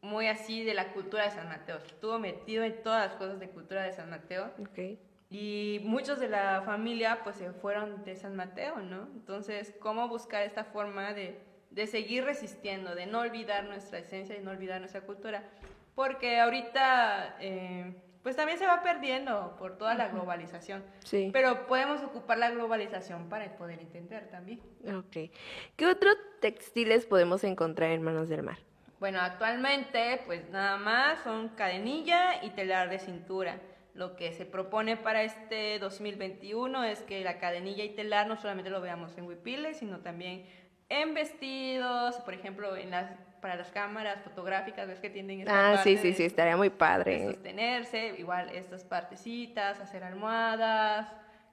muy 0.02 0.28
así 0.28 0.66
de 0.66 0.74
la 0.74 0.92
cultura 0.92 1.24
de 1.24 1.32
San 1.32 1.48
Mateo. 1.48 1.78
Estuvo 1.78 2.20
metido 2.20 2.66
en 2.66 2.84
todas 2.84 3.08
las 3.08 3.16
cosas 3.16 3.40
de 3.40 3.48
cultura 3.50 3.84
de 3.84 3.94
San 3.94 4.10
Mateo. 4.10 4.52
Okay. 4.70 5.00
Y 5.30 5.80
muchos 5.86 6.20
de 6.20 6.28
la 6.28 6.62
familia 6.66 7.22
pues 7.24 7.38
se 7.38 7.54
fueron 7.54 8.04
de 8.04 8.18
San 8.18 8.36
Mateo, 8.36 8.80
¿no? 8.82 9.08
Entonces, 9.14 9.74
¿cómo 9.80 10.10
buscar 10.10 10.44
esta 10.44 10.66
forma 10.66 11.14
de, 11.14 11.40
de 11.70 11.88
seguir 11.88 12.26
resistiendo, 12.26 12.96
de 12.96 13.06
no 13.06 13.22
olvidar 13.22 13.64
nuestra 13.64 14.00
esencia 14.00 14.36
y 14.36 14.42
no 14.42 14.52
olvidar 14.52 14.82
nuestra 14.82 15.02
cultura? 15.02 15.50
Porque 15.96 16.38
ahorita... 16.38 17.38
Eh, 17.40 17.96
pues 18.24 18.36
también 18.36 18.60
se 18.60 18.68
va 18.68 18.84
perdiendo 18.84 19.56
por 19.58 19.78
toda 19.78 19.96
la 19.96 20.10
globalización. 20.10 20.84
Sí. 21.04 21.30
Pero 21.34 21.66
podemos 21.68 22.02
ocupar 22.04 22.38
la 22.38 22.52
globalización 22.52 23.30
para 23.30 23.58
poder 23.58 23.80
entender 23.80 24.30
también. 24.30 24.62
Ok. 24.86 25.32
¿Qué 25.76 25.88
otros 25.88 26.16
textiles 26.40 27.06
podemos 27.06 27.44
encontrar 27.44 27.92
en 27.92 28.04
Manos 28.04 28.30
del 28.30 28.44
Mar? 28.44 28.60
Bueno, 29.00 29.20
actualmente 29.20 30.22
pues 30.28 30.48
nada 30.50 30.78
más 30.78 31.24
son 31.24 31.50
cadenilla 31.50 32.44
y 32.44 32.52
telar 32.52 32.90
de 32.90 33.00
cintura. 33.00 33.60
Lo 33.96 34.16
que 34.16 34.32
se 34.32 34.46
propone 34.46 34.96
para 34.96 35.24
este 35.24 35.80
2021 35.80 36.84
es 36.86 37.02
que 37.02 37.24
la 37.24 37.40
cadenilla 37.40 37.84
y 37.84 37.90
telar 37.90 38.28
no 38.28 38.38
solamente 38.38 38.70
lo 38.70 38.80
veamos 38.80 39.18
en 39.18 39.26
huipiles, 39.26 39.78
sino 39.78 40.00
también 40.00 40.46
en 40.88 41.14
vestidos, 41.14 42.16
por 42.18 42.34
ejemplo, 42.34 42.76
en 42.78 42.92
las 42.92 43.12
para 43.42 43.56
las 43.56 43.72
cámaras 43.72 44.22
fotográficas, 44.24 44.88
ves 44.88 45.00
que 45.00 45.10
tienen 45.10 45.42
esta 45.42 45.72
Ah, 45.74 45.78
sí, 45.78 45.98
sí, 45.98 46.14
sí, 46.14 46.24
estaría 46.24 46.56
muy 46.56 46.70
padre. 46.70 47.26
sostenerse, 47.26 48.16
igual 48.18 48.50
estas 48.50 48.84
partecitas, 48.86 49.80
hacer 49.80 50.04
almohadas 50.04 51.08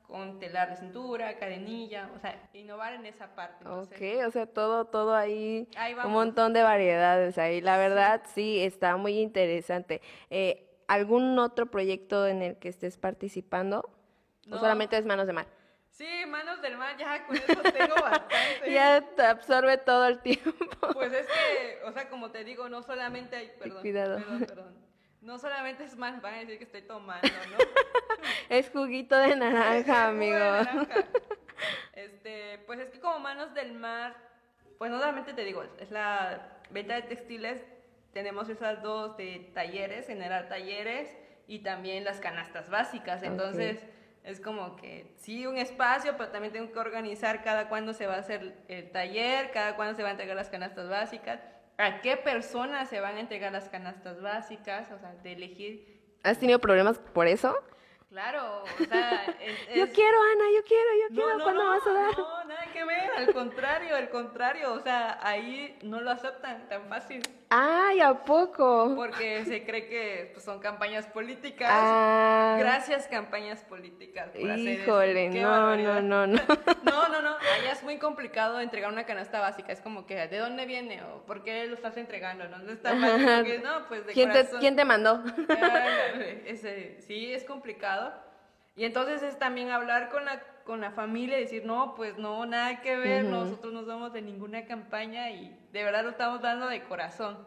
con 0.06 0.38
telar 0.38 0.70
de 0.70 0.76
cintura, 0.76 1.36
cadenilla, 1.38 2.10
o 2.16 2.18
sea, 2.18 2.40
innovar 2.54 2.94
en 2.94 3.04
esa 3.06 3.34
parte. 3.34 3.68
ok, 3.68 4.26
o 4.26 4.30
sea, 4.30 4.46
todo, 4.46 4.86
todo 4.86 5.14
ahí, 5.14 5.68
un 6.04 6.12
montón 6.12 6.54
de 6.54 6.62
variedades 6.62 7.36
ahí. 7.36 7.60
La 7.60 7.76
verdad, 7.76 8.22
sí, 8.34 8.60
está 8.60 8.96
muy 8.96 9.18
interesante. 9.18 10.00
Eh, 10.30 10.64
¿Algún 10.86 11.38
otro 11.38 11.66
proyecto 11.66 12.26
en 12.26 12.40
el 12.40 12.56
que 12.56 12.70
estés 12.70 12.96
participando? 12.96 13.90
¿O 14.50 14.56
solamente 14.56 14.96
es 14.96 15.04
Manos 15.04 15.26
de 15.26 15.34
Mar? 15.34 15.46
Sí, 15.98 16.06
manos 16.28 16.62
del 16.62 16.76
mar, 16.76 16.96
ya 16.96 17.26
con 17.26 17.34
eso 17.34 17.60
tengo 17.60 17.96
bastante. 17.96 18.70
ya 18.72 19.00
te 19.00 19.22
absorbe 19.22 19.78
todo 19.78 20.06
el 20.06 20.20
tiempo. 20.20 20.52
Pues 20.92 21.12
es 21.12 21.26
que, 21.26 21.80
o 21.86 21.90
sea, 21.90 22.08
como 22.08 22.30
te 22.30 22.44
digo, 22.44 22.68
no 22.68 22.84
solamente 22.84 23.34
hay, 23.34 23.50
perdón, 23.58 23.80
Cuidado. 23.80 24.18
perdón, 24.18 24.44
perdón. 24.46 24.88
No 25.22 25.40
solamente 25.40 25.82
es 25.82 25.96
más, 25.96 26.22
van 26.22 26.34
a 26.34 26.38
decir 26.38 26.56
que 26.58 26.64
estoy 26.64 26.82
tomando, 26.82 27.26
¿no? 27.26 27.58
es 28.48 28.70
juguito 28.70 29.16
de 29.16 29.34
naranja, 29.34 30.06
amigo. 30.06 30.36
De 30.36 30.40
naranja. 30.40 31.04
Este, 31.94 32.60
pues 32.68 32.78
es 32.78 32.90
que 32.90 33.00
como 33.00 33.18
manos 33.18 33.52
del 33.52 33.72
mar, 33.72 34.14
pues 34.78 34.92
no 34.92 35.00
solamente 35.00 35.34
te 35.34 35.44
digo, 35.44 35.64
es 35.80 35.90
la 35.90 36.60
venta 36.70 36.94
de 36.94 37.02
textiles, 37.02 37.60
tenemos 38.12 38.48
esas 38.48 38.82
dos 38.82 39.16
de 39.16 39.50
talleres, 39.52 40.06
generar 40.06 40.48
talleres 40.48 41.12
y 41.48 41.58
también 41.58 42.04
las 42.04 42.20
canastas 42.20 42.70
básicas. 42.70 43.24
Entonces, 43.24 43.80
es 44.28 44.40
como 44.40 44.76
que 44.76 45.14
sí, 45.16 45.46
un 45.46 45.56
espacio, 45.56 46.16
pero 46.18 46.30
también 46.30 46.52
tengo 46.52 46.70
que 46.70 46.78
organizar 46.78 47.42
cada 47.42 47.70
cuándo 47.70 47.94
se 47.94 48.06
va 48.06 48.16
a 48.16 48.18
hacer 48.18 48.62
el 48.68 48.90
taller, 48.90 49.50
cada 49.52 49.74
cuándo 49.74 49.96
se 49.96 50.02
van 50.02 50.10
a 50.10 50.12
entregar 50.12 50.36
las 50.36 50.50
canastas 50.50 50.88
básicas, 50.90 51.40
a 51.78 52.02
qué 52.02 52.18
personas 52.18 52.90
se 52.90 53.00
van 53.00 53.16
a 53.16 53.20
entregar 53.20 53.52
las 53.52 53.70
canastas 53.70 54.20
básicas, 54.20 54.90
o 54.90 54.98
sea, 54.98 55.14
de 55.22 55.32
elegir. 55.32 56.02
¿Has 56.24 56.38
tenido 56.38 56.58
problemas 56.58 56.98
por 56.98 57.26
eso? 57.26 57.56
Claro, 58.10 58.64
o 58.64 58.84
sea, 58.84 59.24
yo 59.74 59.90
quiero, 59.92 60.18
Ana, 60.32 60.44
yo 60.54 60.64
quiero, 60.64 60.90
yo 61.08 61.14
quiero, 61.14 61.44
¿cuándo 61.44 61.66
vas 61.66 61.86
a 61.86 61.92
dar? 61.92 62.18
No, 62.18 62.44
nada 62.44 62.66
que 62.70 62.84
ver, 62.84 63.10
al 63.16 63.32
contrario, 63.32 63.96
al 63.96 64.10
contrario, 64.10 64.74
o 64.74 64.80
sea, 64.80 65.18
ahí 65.22 65.78
no 65.82 66.02
lo 66.02 66.10
aceptan 66.10 66.68
tan 66.68 66.86
fácil. 66.90 67.22
Ay, 67.50 68.00
¿a 68.00 68.24
poco? 68.24 68.92
Porque 68.94 69.44
se 69.46 69.64
cree 69.64 69.86
que 69.86 70.30
pues, 70.34 70.44
son 70.44 70.58
campañas 70.58 71.06
políticas. 71.06 71.70
Ah. 71.72 72.56
Gracias, 72.58 73.06
campañas 73.06 73.62
políticas. 73.64 74.30
Por 74.30 74.58
Híjole, 74.58 75.28
no, 75.40 75.76
no, 75.76 76.00
no, 76.02 76.26
no. 76.26 76.42
No, 76.82 77.08
no, 77.08 77.22
no. 77.22 77.36
Allá 77.36 77.72
es 77.72 77.82
muy 77.82 77.96
complicado 77.98 78.60
entregar 78.60 78.92
una 78.92 79.04
canasta 79.04 79.40
básica. 79.40 79.72
Es 79.72 79.80
como 79.80 80.06
que, 80.06 80.26
¿de 80.28 80.38
dónde 80.38 80.66
viene? 80.66 81.02
¿O 81.04 81.24
por 81.24 81.42
qué 81.42 81.66
lo 81.66 81.74
estás 81.74 81.96
entregando? 81.96 82.46
¿Dónde 82.48 82.74
está 82.74 82.90
Porque, 82.90 83.60
no, 83.64 83.88
pues 83.88 84.06
de 84.06 84.12
¿Quién, 84.12 84.30
te, 84.30 84.46
¿Quién 84.60 84.76
te 84.76 84.84
mandó? 84.84 85.22
ese, 86.44 87.00
sí, 87.00 87.32
es 87.32 87.44
complicado. 87.44 88.12
Y 88.76 88.84
entonces 88.84 89.22
es 89.22 89.38
también 89.38 89.70
hablar 89.70 90.10
con 90.10 90.24
la 90.24 90.42
con 90.68 90.82
la 90.82 90.90
familia 90.90 91.38
y 91.38 91.44
decir, 91.44 91.64
no, 91.64 91.94
pues 91.94 92.18
no, 92.18 92.44
nada 92.44 92.82
que 92.82 92.94
ver, 92.94 93.24
nosotros 93.24 93.72
no 93.72 93.86
somos 93.86 94.12
de 94.12 94.20
ninguna 94.20 94.66
campaña 94.66 95.30
y 95.30 95.57
de 95.72 95.84
verdad 95.84 96.04
lo 96.04 96.10
estamos 96.10 96.40
dando 96.40 96.66
de 96.68 96.82
corazón. 96.82 97.46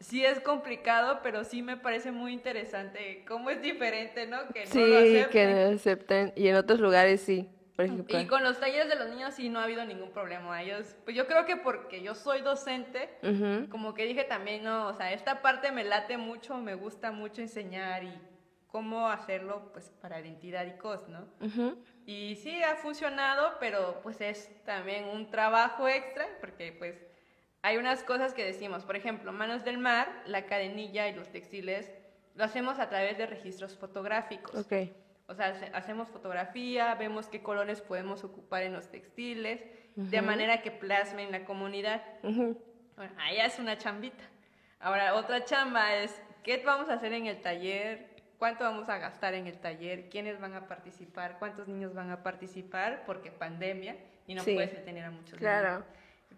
Sí 0.00 0.24
es 0.24 0.38
complicado, 0.40 1.20
pero 1.22 1.42
sí 1.42 1.60
me 1.60 1.76
parece 1.76 2.12
muy 2.12 2.32
interesante 2.32 3.24
cómo 3.26 3.50
es 3.50 3.60
diferente, 3.60 4.26
¿no? 4.26 4.48
Que 4.48 4.66
sí, 4.66 4.78
no 4.78 4.86
lo 4.86 5.30
que 5.30 5.46
no 5.46 5.74
acepten 5.74 6.32
y 6.36 6.48
en 6.48 6.56
otros 6.56 6.78
lugares 6.78 7.20
sí. 7.20 7.50
Por 7.74 7.84
ejemplo. 7.84 8.18
Y 8.18 8.26
con 8.26 8.42
los 8.42 8.58
talleres 8.58 8.88
de 8.88 8.96
los 8.96 9.08
niños 9.08 9.34
sí 9.34 9.48
no 9.48 9.60
ha 9.60 9.62
habido 9.62 9.84
ningún 9.84 10.10
problema. 10.10 10.60
Ellos, 10.60 10.96
pues 11.04 11.16
yo 11.16 11.28
creo 11.28 11.46
que 11.46 11.56
porque 11.56 12.02
yo 12.02 12.16
soy 12.16 12.40
docente, 12.40 13.08
como 13.70 13.94
que 13.94 14.04
dije 14.04 14.24
también, 14.24 14.64
no, 14.64 14.88
o 14.88 14.94
sea, 14.94 15.12
esta 15.12 15.42
parte 15.42 15.70
me 15.70 15.84
late 15.84 16.16
mucho, 16.16 16.56
me 16.56 16.74
gusta 16.74 17.12
mucho 17.12 17.40
enseñar 17.40 18.02
y 18.02 18.20
cómo 18.66 19.08
hacerlo 19.08 19.70
pues 19.72 19.90
para 20.00 20.20
identidad 20.20 20.66
y 20.66 20.76
cos, 20.76 21.08
¿no? 21.08 21.28
Y 22.04 22.34
sí 22.36 22.62
ha 22.64 22.74
funcionado, 22.74 23.58
pero 23.60 24.00
pues 24.02 24.20
es 24.20 24.50
también 24.64 25.04
un 25.04 25.30
trabajo 25.30 25.86
extra 25.88 26.26
porque 26.40 26.72
pues 26.72 26.96
hay 27.62 27.76
unas 27.76 28.02
cosas 28.02 28.34
que 28.34 28.44
decimos, 28.44 28.84
por 28.84 28.96
ejemplo, 28.96 29.32
Manos 29.32 29.64
del 29.64 29.78
Mar, 29.78 30.08
la 30.26 30.46
cadenilla 30.46 31.08
y 31.08 31.14
los 31.14 31.28
textiles 31.28 31.90
lo 32.34 32.44
hacemos 32.44 32.78
a 32.78 32.88
través 32.88 33.18
de 33.18 33.26
registros 33.26 33.76
fotográficos. 33.76 34.54
Okay. 34.54 34.94
O 35.26 35.34
sea, 35.34 35.48
hacemos 35.74 36.08
fotografía, 36.08 36.94
vemos 36.94 37.26
qué 37.28 37.42
colores 37.42 37.80
podemos 37.80 38.24
ocupar 38.24 38.62
en 38.62 38.72
los 38.72 38.88
textiles, 38.90 39.62
de 39.96 40.22
manera 40.22 40.62
que 40.62 40.70
plasmen 40.70 41.32
la 41.32 41.44
comunidad. 41.44 42.02
Bueno, 42.22 43.12
allá 43.18 43.46
es 43.46 43.58
una 43.58 43.76
chambita. 43.76 44.24
Ahora, 44.80 45.14
otra 45.16 45.44
chamba 45.44 45.96
es, 45.96 46.22
¿qué 46.44 46.62
vamos 46.64 46.88
a 46.88 46.94
hacer 46.94 47.12
en 47.12 47.26
el 47.26 47.42
taller? 47.42 48.18
cuánto 48.38 48.64
vamos 48.64 48.88
a 48.88 48.98
gastar 48.98 49.34
en 49.34 49.46
el 49.46 49.58
taller, 49.58 50.08
quiénes 50.08 50.40
van 50.40 50.54
a 50.54 50.66
participar, 50.66 51.38
cuántos 51.38 51.68
niños 51.68 51.92
van 51.92 52.10
a 52.10 52.22
participar, 52.22 53.02
porque 53.04 53.30
pandemia 53.30 53.96
y 54.26 54.34
no 54.34 54.44
puedes 54.44 54.84
tener 54.84 55.04
a 55.04 55.10
muchos 55.10 55.38
claro. 55.38 55.84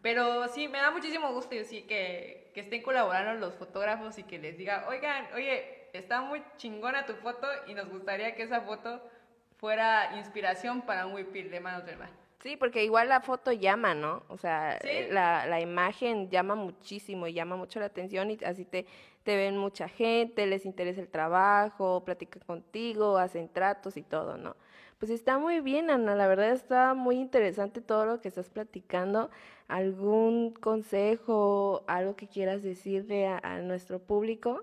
Pero 0.03 0.49
sí, 0.49 0.69
me 0.69 0.79
da 0.79 0.91
muchísimo 0.91 1.33
gusto 1.33 1.55
yo 1.55 1.65
sí 1.65 1.83
que, 1.83 2.51
que 2.55 2.61
estén 2.61 2.83
colaborando 2.83 3.35
los 3.35 3.55
fotógrafos 3.57 4.19
y 4.19 4.23
que 4.23 4.39
les 4.39 4.57
diga, 4.57 4.87
oigan, 4.89 5.27
oye, 5.35 5.89
está 5.93 6.23
muy 6.23 6.43
chingona 6.57 7.07
tu 7.07 7.15
foto 7.15 7.47
y 7.67 7.75
nos 7.75 7.89
gustaría 7.89 8.35
que 8.35 8.43
esa 8.43 8.63
foto 8.63 9.03
fuera 9.59 10.17
inspiración 10.17 10.83
para 10.83 11.07
un 11.07 11.15
whipil 11.15 11.51
de 11.51 11.61
Manos 11.61 11.85
del 11.85 11.99
Mar. 11.99 12.11
Sí, 12.43 12.57
porque 12.57 12.83
igual 12.83 13.11
la 13.11 13.21
foto 13.21 13.53
llama, 13.53 13.95
¿no? 13.95 14.23
O 14.29 14.39
sea, 14.39 14.79
la, 15.11 15.45
la, 15.45 15.61
imagen 15.61 16.31
llama 16.31 16.55
muchísimo 16.55 17.27
y 17.27 17.35
llama 17.35 17.57
mucho 17.57 17.81
la 17.81 17.87
atención 17.87 18.31
y 18.31 18.39
así 18.43 18.65
te, 18.65 18.87
te 19.25 19.37
ven 19.37 19.59
mucha 19.59 19.89
gente, 19.89 20.47
les 20.47 20.65
interesa 20.65 21.03
el 21.03 21.09
trabajo, 21.09 22.03
platican 22.03 22.43
contigo, 22.47 23.19
hacen 23.19 23.51
tratos 23.51 23.99
y 23.99 24.03
todo, 24.03 24.39
¿no? 24.39 24.57
Pues 25.01 25.11
está 25.11 25.39
muy 25.39 25.61
bien, 25.61 25.89
Ana, 25.89 26.15
la 26.15 26.29
verdad 26.29 26.51
está 26.51 26.93
muy 26.93 27.17
interesante 27.17 27.81
todo 27.81 28.05
lo 28.05 28.21
que 28.21 28.29
estás 28.29 28.51
platicando. 28.51 29.31
¿Algún 29.67 30.53
consejo, 30.53 31.85
algo 31.87 32.17
que 32.17 32.29
quieras 32.29 32.63
decirle 32.63 33.27
a, 33.27 33.61
nuestro 33.61 33.99
público? 33.99 34.63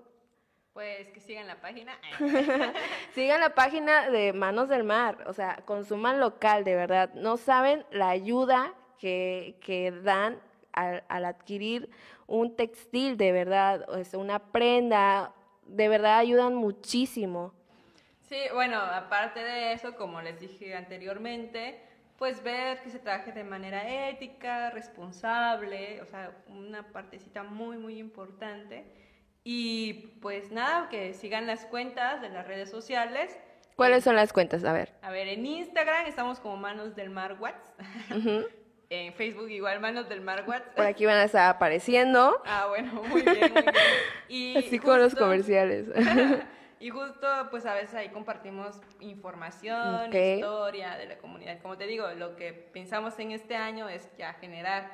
Pues 0.74 1.08
que 1.08 1.18
sigan 1.18 1.48
la 1.48 1.60
página. 1.60 1.98
sigan 3.16 3.40
la 3.40 3.52
página 3.56 4.10
de 4.10 4.32
Manos 4.32 4.68
del 4.68 4.84
Mar, 4.84 5.24
o 5.26 5.32
sea, 5.32 5.56
consuman 5.64 6.20
local, 6.20 6.62
de 6.62 6.76
verdad. 6.76 7.12
No 7.14 7.36
saben 7.36 7.84
la 7.90 8.10
ayuda 8.10 8.74
que, 8.96 9.56
que 9.60 9.90
dan 9.90 10.40
al, 10.70 11.02
adquirir 11.08 11.90
un 12.28 12.54
textil 12.54 13.16
de 13.16 13.32
verdad, 13.32 13.84
o 13.88 14.18
una 14.20 14.38
prenda, 14.38 15.34
de 15.66 15.88
verdad 15.88 16.18
ayudan 16.18 16.54
muchísimo. 16.54 17.57
Sí, 18.28 18.36
bueno, 18.52 18.76
aparte 18.78 19.40
de 19.40 19.72
eso, 19.72 19.96
como 19.96 20.20
les 20.20 20.38
dije 20.38 20.76
anteriormente, 20.76 21.80
pues 22.18 22.42
ver 22.42 22.82
que 22.82 22.90
se 22.90 22.98
trabaje 22.98 23.32
de 23.32 23.42
manera 23.42 24.08
ética, 24.10 24.70
responsable, 24.70 26.02
o 26.02 26.06
sea, 26.06 26.32
una 26.48 26.82
partecita 26.92 27.42
muy, 27.42 27.78
muy 27.78 27.98
importante. 27.98 28.84
Y 29.44 30.10
pues 30.20 30.50
nada, 30.50 30.90
que 30.90 31.14
sigan 31.14 31.46
las 31.46 31.64
cuentas 31.64 32.20
de 32.20 32.28
las 32.28 32.46
redes 32.46 32.70
sociales. 32.70 33.38
¿Cuáles 33.76 34.04
son 34.04 34.16
las 34.16 34.32
cuentas? 34.34 34.62
A 34.64 34.74
ver. 34.74 34.92
A 35.00 35.10
ver, 35.10 35.28
en 35.28 35.46
Instagram 35.46 36.04
estamos 36.06 36.38
como 36.38 36.58
Manos 36.58 36.94
del 36.94 37.10
Mar 37.10 37.36
Watts. 37.40 37.72
En 38.90 39.12
Facebook 39.12 39.50
igual, 39.50 39.80
Manos 39.80 40.08
del 40.08 40.22
Mar 40.22 40.44
Watts. 40.48 40.70
Por 40.74 40.86
aquí 40.86 41.04
van 41.04 41.18
a 41.18 41.24
estar 41.24 41.54
apareciendo. 41.54 42.42
Ah, 42.46 42.68
bueno, 42.68 43.02
muy 43.02 43.20
bien, 43.20 43.52
muy 43.52 43.62
bien. 43.62 43.74
Y 44.28 44.56
Así 44.56 44.78
con 44.78 44.98
los 44.98 45.14
comerciales. 45.14 45.88
y 46.80 46.90
justo, 46.90 47.26
pues 47.50 47.66
a 47.66 47.74
veces 47.74 47.94
ahí 47.94 48.08
compartimos 48.08 48.80
información, 49.00 50.14
historia 50.14 50.96
de 50.96 51.06
la 51.06 51.18
comunidad. 51.18 51.60
Como 51.60 51.76
te 51.76 51.86
digo, 51.86 52.08
lo 52.16 52.36
que 52.36 52.52
pensamos 52.52 53.18
en 53.18 53.32
este 53.32 53.56
año 53.56 53.88
es 53.88 54.10
ya 54.16 54.34
generar 54.34 54.90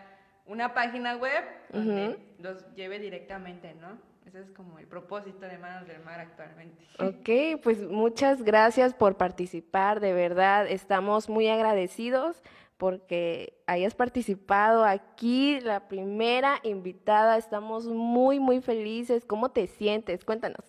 una 0.46 0.74
página 0.74 1.16
web 1.16 1.44
donde 1.70 2.18
los 2.38 2.74
lleve 2.74 2.98
directamente, 2.98 3.74
¿no? 3.74 3.98
Ese 4.26 4.40
es 4.40 4.50
como 4.50 4.78
el 4.78 4.86
propósito 4.86 5.46
de 5.46 5.58
Manos 5.58 5.86
del 5.86 6.02
Mar 6.02 6.18
actualmente. 6.18 6.82
Ok, 6.98 7.60
pues 7.62 7.82
muchas 7.82 8.42
gracias 8.42 8.94
por 8.94 9.16
participar, 9.16 10.00
de 10.00 10.14
verdad, 10.14 10.66
estamos 10.66 11.28
muy 11.28 11.48
agradecidos 11.48 12.42
porque 12.76 13.62
hayas 13.66 13.94
participado 13.94 14.84
aquí, 14.84 15.60
la 15.60 15.88
primera 15.88 16.58
invitada. 16.64 17.36
Estamos 17.36 17.86
muy, 17.86 18.40
muy 18.40 18.60
felices. 18.60 19.24
¿Cómo 19.24 19.50
te 19.50 19.66
sientes? 19.66 20.24
Cuéntanos. 20.24 20.64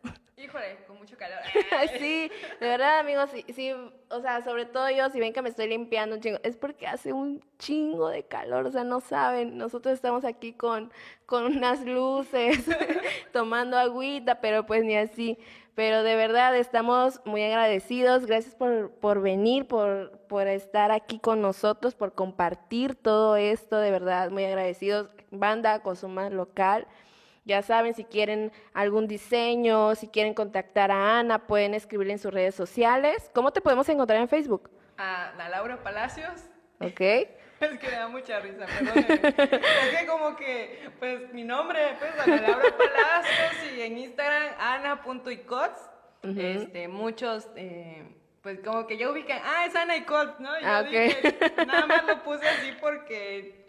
Híjole, 0.46 0.78
con 0.86 0.98
mucho 1.00 1.18
calor. 1.18 1.40
sí, 2.00 2.30
de 2.60 2.68
verdad, 2.68 3.00
amigos, 3.00 3.32
sí, 3.34 3.44
sí, 3.52 3.72
o 3.72 4.22
sea, 4.22 4.44
sobre 4.44 4.66
todo 4.66 4.92
yo, 4.92 5.10
si 5.10 5.20
ven 5.20 5.34
que 5.34 5.42
me 5.42 5.50
estoy 5.50 5.68
limpiando 5.68 6.16
un 6.16 6.22
chingo, 6.22 6.38
es 6.44 6.56
porque 6.56 6.86
hace 6.86 7.14
un 7.14 7.44
chingo 7.58 8.10
de 8.10 8.24
calor, 8.24 8.68
o 8.68 8.72
sea, 8.72 8.84
no 8.84 9.00
saben, 9.00 9.58
nosotros 9.58 9.96
estamos 9.96 10.24
aquí 10.24 10.54
con, 10.54 10.92
con 11.26 11.46
unas 11.46 11.84
luces, 11.84 12.64
tomando 13.34 13.76
agüita, 13.76 14.40
pero 14.40 14.68
pues 14.68 14.84
ni 14.84 14.96
así. 14.96 15.40
Pero 15.74 16.04
de 16.04 16.16
verdad 16.16 16.56
estamos 16.56 17.20
muy 17.26 17.44
agradecidos. 17.44 18.26
Gracias 18.26 18.56
por, 18.56 18.92
por 18.92 19.22
venir, 19.22 19.68
por, 19.68 20.20
por 20.30 20.48
estar 20.48 20.92
aquí 20.92 21.20
con 21.20 21.42
nosotros, 21.42 21.96
por 21.96 22.14
compartir 22.14 22.96
todo 22.96 23.36
esto. 23.36 23.80
De 23.80 23.92
verdad, 23.92 24.30
muy 24.30 24.46
agradecidos. 24.46 25.10
Banda 25.32 25.82
Consuma 25.82 26.30
Local. 26.30 26.88
Ya 27.46 27.62
saben, 27.62 27.94
si 27.94 28.04
quieren 28.04 28.52
algún 28.74 29.08
diseño, 29.08 29.94
si 29.94 30.08
quieren 30.08 30.34
contactar 30.34 30.92
a 30.92 31.20
Ana, 31.20 31.46
pueden 31.46 31.76
escribirle 31.76 32.14
en 32.14 32.20
sus 32.20 32.34
redes 32.34 32.56
sociales. 32.56 33.30
¿Cómo 33.36 33.54
te 33.54 33.62
podemos 33.62 33.88
encontrar 33.88 34.20
en 34.20 34.28
Facebook? 34.28 34.72
A 34.98 35.32
la 35.38 35.50
Laura 35.50 35.82
Palacios. 35.82 36.42
Ok. 36.80 37.02
Es 37.58 37.80
que 37.80 37.88
me 37.88 37.94
da 37.94 38.10
mucha 38.10 38.38
risa, 38.42 38.66
perdón. 38.66 39.06
es 39.08 40.00
que 40.00 40.06
como 40.08 40.36
que, 40.36 40.90
pues 41.00 41.34
mi 41.34 41.46
nombre, 41.46 41.96
pues 42.00 42.12
Ana 42.20 42.42
Laura 42.42 42.66
Palacios 42.78 43.74
y 43.74 43.82
en 43.82 43.98
Instagram 43.98 44.54
ana.icots. 44.60 45.90
este, 46.22 46.90
muchos, 46.90 47.48
eh, 47.56 48.04
pues 48.42 48.60
como 48.60 48.86
que 48.86 48.98
ya 48.98 49.10
ubican, 49.10 49.40
ah, 49.42 49.66
es 49.66 49.74
Ana 49.74 49.96
Icots, 49.96 50.38
¿no? 50.42 50.60
Yo 50.60 50.68
ah, 50.68 50.84
dije, 50.84 51.36
nada 51.66 51.86
más 51.86 52.06
lo 52.06 52.24
puse 52.24 52.46
así 52.46 52.74
porque 52.82 53.65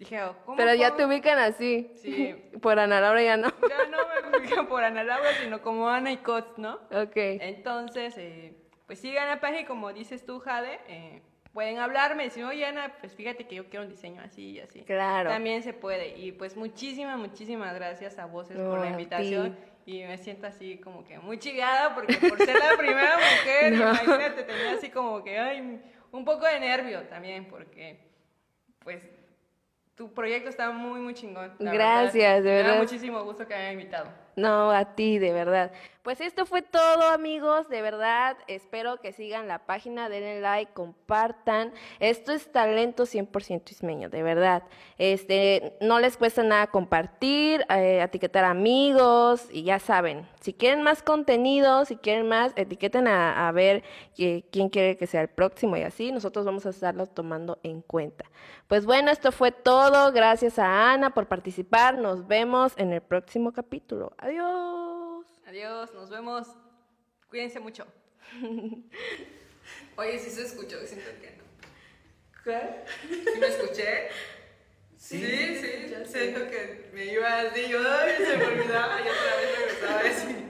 dije, 0.00 0.22
oh, 0.22 0.34
¿cómo 0.44 0.56
Pero 0.56 0.74
ya 0.74 0.96
te 0.96 1.04
ubican 1.04 1.38
así. 1.38 1.92
Sí. 1.96 2.34
Por 2.60 2.78
Ana 2.78 3.00
Laura 3.00 3.22
ya 3.22 3.36
no. 3.36 3.48
Ya 3.68 3.86
no 3.86 3.98
me 4.32 4.38
ubican 4.38 4.66
por 4.66 4.82
Ana 4.82 5.04
Laura, 5.04 5.28
sino 5.42 5.62
como 5.62 5.88
Ana 5.88 6.10
Icots, 6.12 6.58
¿no? 6.58 6.74
Ok. 6.90 7.16
Entonces, 7.16 8.14
eh, 8.18 8.54
pues 8.86 8.98
sigan 8.98 9.28
la 9.28 9.40
página 9.40 9.66
como 9.66 9.92
dices 9.92 10.24
tú, 10.24 10.40
Jade, 10.40 10.80
eh, 10.88 11.22
pueden 11.52 11.78
hablarme, 11.78 12.24
decir, 12.24 12.44
oye 12.44 12.64
Ana, 12.64 12.94
pues 13.00 13.14
fíjate 13.14 13.46
que 13.46 13.56
yo 13.56 13.68
quiero 13.68 13.84
un 13.84 13.90
diseño 13.90 14.22
así 14.22 14.52
y 14.52 14.60
así. 14.60 14.80
Claro. 14.82 15.30
También 15.30 15.62
se 15.62 15.72
puede. 15.72 16.16
Y 16.18 16.32
pues 16.32 16.56
muchísimas, 16.56 17.18
muchísimas 17.18 17.74
gracias 17.74 18.18
a 18.18 18.26
Voces 18.26 18.58
por 18.58 18.80
la 18.80 18.88
invitación. 18.88 19.56
Y 19.86 20.02
me 20.04 20.18
siento 20.18 20.46
así 20.46 20.78
como 20.78 21.04
que 21.04 21.18
muy 21.18 21.38
chigada 21.38 21.94
porque 21.94 22.14
por 22.16 22.38
ser 22.38 22.58
la 22.58 22.76
primera 22.76 23.16
mujer, 23.16 23.72
imagínate, 23.74 24.42
tenía 24.44 24.72
así 24.72 24.90
como 24.90 25.22
que, 25.22 25.38
ay, 25.38 25.80
un 26.12 26.24
poco 26.24 26.46
de 26.46 26.60
nervio 26.60 27.02
también 27.04 27.46
porque, 27.46 27.98
pues, 28.80 29.19
tu 30.00 30.10
proyecto 30.14 30.48
está 30.48 30.70
muy, 30.70 30.98
muy 30.98 31.12
chingón. 31.12 31.52
Gracias, 31.58 32.42
de 32.42 32.50
verdad. 32.50 32.70
Me 32.70 32.76
da 32.76 32.82
muchísimo 32.82 33.22
gusto 33.22 33.46
que 33.46 33.54
me 33.54 33.60
haya 33.60 33.72
invitado. 33.72 34.06
No, 34.36 34.70
a 34.70 34.94
ti, 34.94 35.18
de 35.18 35.32
verdad. 35.32 35.72
Pues 36.02 36.22
esto 36.22 36.46
fue 36.46 36.62
todo, 36.62 37.08
amigos, 37.10 37.68
de 37.68 37.82
verdad. 37.82 38.38
Espero 38.46 39.02
que 39.02 39.12
sigan 39.12 39.46
la 39.48 39.66
página, 39.66 40.08
denle 40.08 40.40
like, 40.40 40.72
compartan. 40.72 41.74
Esto 41.98 42.32
es 42.32 42.50
talento 42.50 43.04
100% 43.04 43.70
ismeño, 43.70 44.08
de 44.08 44.22
verdad. 44.22 44.62
Este, 44.96 45.76
no 45.82 46.00
les 46.00 46.16
cuesta 46.16 46.42
nada 46.42 46.68
compartir, 46.68 47.66
eh, 47.68 48.00
etiquetar 48.02 48.44
amigos 48.44 49.46
y 49.52 49.64
ya 49.64 49.78
saben. 49.78 50.26
Si 50.40 50.54
quieren 50.54 50.82
más 50.82 51.02
contenido, 51.02 51.84
si 51.84 51.96
quieren 51.96 52.26
más, 52.28 52.54
etiqueten 52.56 53.06
a, 53.06 53.46
a 53.46 53.52
ver 53.52 53.84
quién 54.16 54.70
quiere 54.70 54.96
que 54.96 55.06
sea 55.06 55.20
el 55.20 55.28
próximo 55.28 55.76
y 55.76 55.82
así. 55.82 56.12
Nosotros 56.12 56.46
vamos 56.46 56.64
a 56.64 56.70
estarlo 56.70 57.08
tomando 57.08 57.58
en 57.62 57.82
cuenta. 57.82 58.24
Pues 58.68 58.86
bueno, 58.86 59.10
esto 59.10 59.32
fue 59.32 59.52
todo. 59.52 60.12
Gracias 60.12 60.58
a 60.58 60.92
Ana 60.92 61.10
por 61.10 61.26
participar. 61.26 61.98
Nos 61.98 62.26
vemos 62.26 62.72
en 62.78 62.94
el 62.94 63.02
próximo 63.02 63.52
capítulo. 63.52 64.14
Adiós. 64.22 65.24
Adiós, 65.46 65.94
nos 65.94 66.10
vemos. 66.10 66.46
Cuídense 67.30 67.58
mucho. 67.58 67.86
Oye, 69.96 70.18
sí 70.18 70.30
se 70.30 70.42
escuchó, 70.42 70.78
siento 70.86 71.10
que 71.22 71.38
no. 71.38 71.44
¿Qué? 72.44 72.84
¿Sí 73.32 73.38
me 73.40 73.46
escuché? 73.46 74.08
Sí, 74.98 75.20
sí, 75.58 75.66
escuchaste. 75.66 76.06
siento 76.06 76.50
que 76.50 76.90
me 76.92 77.06
iba 77.06 77.40
así, 77.40 77.66
yo 77.68 77.82
se 77.82 78.36
me 78.36 78.44
olvidaba 78.44 79.00
y 79.00 79.08
otra 79.08 79.36
vez 79.36 79.58
regresaba 79.58 80.00
a 80.00 80.02
decir 80.02 80.40